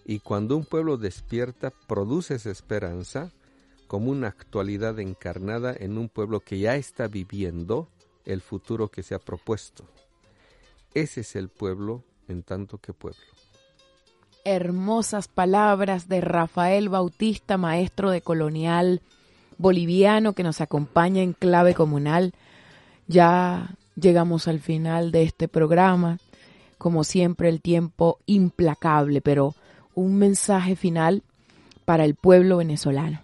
Y 0.03 0.19
cuando 0.19 0.57
un 0.57 0.65
pueblo 0.65 0.97
despierta, 0.97 1.71
produce 1.87 2.35
esa 2.35 2.51
esperanza, 2.51 3.31
como 3.89 4.11
una 4.11 4.27
actualidad 4.27 4.99
encarnada 4.99 5.75
en 5.75 5.97
un 5.97 6.09
pueblo 6.09 6.41
que 6.41 6.59
ya 6.59 6.75
está 6.75 7.07
viviendo 7.07 7.87
el 8.23 8.39
futuro 8.39 8.89
que 8.89 9.01
se 9.01 9.15
ha 9.15 9.19
propuesto. 9.19 9.83
Ese 10.93 11.21
es 11.21 11.35
el 11.35 11.49
pueblo 11.49 12.03
en 12.27 12.43
tanto 12.43 12.77
que 12.77 12.93
pueblo. 12.93 13.19
Hermosas 14.45 15.27
palabras 15.27 16.07
de 16.07 16.21
Rafael 16.21 16.87
Bautista, 16.87 17.57
maestro 17.57 18.11
de 18.11 18.21
colonial 18.21 19.01
boliviano 19.57 20.33
que 20.33 20.43
nos 20.43 20.61
acompaña 20.61 21.23
en 21.23 21.33
clave 21.33 21.73
comunal. 21.73 22.35
Ya 23.07 23.75
llegamos 23.95 24.47
al 24.47 24.59
final 24.59 25.11
de 25.11 25.23
este 25.23 25.47
programa. 25.47 26.19
Como 26.77 27.03
siempre, 27.03 27.49
el 27.49 27.59
tiempo 27.59 28.19
implacable, 28.27 29.21
pero 29.21 29.55
un 29.95 30.15
mensaje 30.19 30.75
final 30.75 31.23
para 31.85 32.05
el 32.05 32.13
pueblo 32.13 32.57
venezolano, 32.57 33.23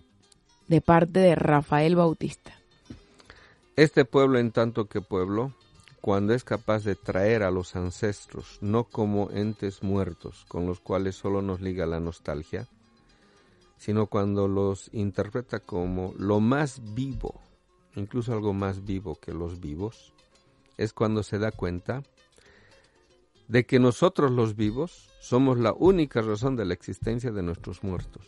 de 0.68 0.82
parte 0.82 1.20
de 1.20 1.36
Rafael 1.36 1.95
Bautista. 1.95 2.53
Este 3.76 4.05
pueblo, 4.05 4.39
en 4.39 4.51
tanto 4.51 4.86
que 4.86 5.01
pueblo, 5.01 5.53
cuando 6.01 6.34
es 6.34 6.43
capaz 6.43 6.84
de 6.84 6.95
traer 6.95 7.43
a 7.43 7.51
los 7.51 7.76
ancestros, 7.76 8.59
no 8.61 8.84
como 8.84 9.32
entes 9.32 9.84
muertos 9.84 10.45
con 10.47 10.66
los 10.66 10.80
cuales 10.80 11.16
solo 11.16 11.41
nos 11.41 11.61
liga 11.61 11.86
la 11.86 11.99
nostalgia, 11.99 12.68
sino 13.78 14.07
cuando 14.07 14.47
los 14.47 14.89
interpreta 14.93 15.59
como 15.59 16.13
lo 16.18 16.39
más 16.39 16.82
vivo, 16.93 17.41
incluso 17.95 18.34
algo 18.34 18.53
más 18.53 18.86
vivo 18.86 19.16
que 19.16 19.34
los 19.34 19.59
vivos, 19.59 20.13
es 20.78 20.93
cuando 20.93 21.24
se 21.24 21.39
da 21.39 21.51
cuenta 21.51 22.03
de 23.47 23.66
que 23.66 23.80
nosotros 23.80 24.32
los 24.32 24.55
vivos 24.55 25.09
somos 25.22 25.57
la 25.57 25.74
única 25.74 26.22
razón 26.22 26.55
de 26.55 26.66
la 26.66 26.74
existencia 26.74 27.32
de 27.32 27.43
nuestros 27.43 27.84
muertos. 27.84 28.24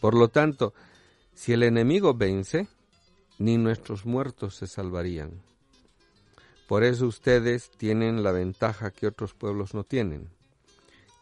Por 0.00 0.14
lo 0.14 0.28
tanto, 0.28 0.72
si 1.36 1.52
el 1.52 1.62
enemigo 1.62 2.14
vence, 2.14 2.66
ni 3.38 3.58
nuestros 3.58 4.06
muertos 4.06 4.56
se 4.56 4.66
salvarían. 4.66 5.30
Por 6.66 6.82
eso 6.82 7.06
ustedes 7.06 7.70
tienen 7.70 8.24
la 8.24 8.32
ventaja 8.32 8.90
que 8.90 9.06
otros 9.06 9.34
pueblos 9.34 9.74
no 9.74 9.84
tienen. 9.84 10.30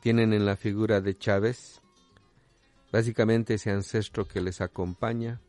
Tienen 0.00 0.32
en 0.32 0.46
la 0.46 0.56
figura 0.56 1.02
de 1.02 1.18
Chávez 1.18 1.82
básicamente 2.90 3.54
ese 3.54 3.72
ancestro 3.72 4.26
que 4.26 4.40
les 4.40 4.60
acompaña, 4.60 5.40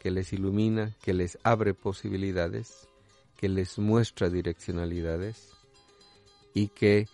que 0.00 0.10
les 0.10 0.32
ilumina, 0.32 0.96
que 1.02 1.12
les 1.12 1.38
abre 1.44 1.74
posibilidades, 1.74 2.88
que 3.36 3.48
les 3.48 3.78
muestra 3.78 4.30
direccionalidades 4.30 5.50
y 6.54 6.68
que 6.68 7.08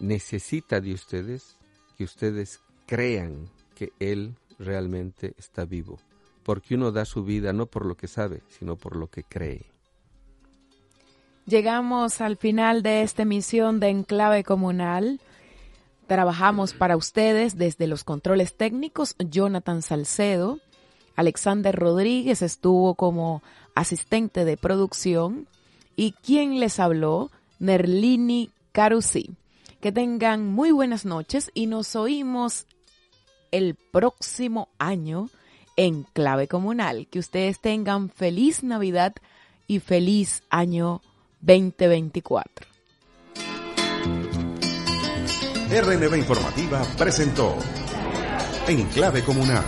necesita 0.00 0.80
de 0.80 0.92
ustedes 0.92 1.56
que 1.96 2.04
ustedes 2.04 2.60
crean 2.86 3.48
que 3.74 3.92
Él 3.98 4.36
realmente 4.58 5.34
está 5.38 5.64
vivo, 5.64 5.98
porque 6.46 6.76
uno 6.76 6.92
da 6.92 7.04
su 7.04 7.24
vida 7.24 7.52
no 7.52 7.66
por 7.66 7.84
lo 7.84 7.96
que 7.96 8.06
sabe, 8.06 8.40
sino 8.48 8.76
por 8.76 8.94
lo 8.94 9.08
que 9.08 9.24
cree. 9.24 9.66
Llegamos 11.44 12.20
al 12.20 12.36
final 12.36 12.84
de 12.84 13.02
esta 13.02 13.22
emisión 13.22 13.80
de 13.80 13.88
Enclave 13.88 14.44
Comunal. 14.44 15.20
Trabajamos 16.06 16.72
para 16.72 16.96
ustedes 16.96 17.58
desde 17.58 17.88
los 17.88 18.04
controles 18.04 18.56
técnicos 18.56 19.16
Jonathan 19.18 19.82
Salcedo. 19.82 20.60
Alexander 21.16 21.74
Rodríguez 21.74 22.42
estuvo 22.42 22.94
como 22.94 23.42
asistente 23.74 24.44
de 24.44 24.56
producción. 24.56 25.48
Y 25.96 26.12
quien 26.12 26.60
les 26.60 26.78
habló, 26.78 27.32
Nerlini 27.58 28.50
Carusi. 28.70 29.34
Que 29.80 29.90
tengan 29.90 30.46
muy 30.46 30.70
buenas 30.70 31.04
noches 31.04 31.50
y 31.54 31.66
nos 31.66 31.96
oímos 31.96 32.66
el 33.50 33.74
próximo 33.74 34.68
año 34.78 35.28
en 35.76 36.04
Clave 36.12 36.48
Comunal. 36.48 37.06
Que 37.10 37.18
ustedes 37.18 37.60
tengan 37.60 38.10
feliz 38.10 38.62
Navidad 38.62 39.14
y 39.66 39.80
feliz 39.80 40.42
año 40.50 41.02
2024. 41.40 42.66
RNB 45.68 46.14
Informativa 46.16 46.82
presentó 46.96 47.56
En 48.68 48.84
Clave 48.86 49.22
Comunal. 49.22 49.64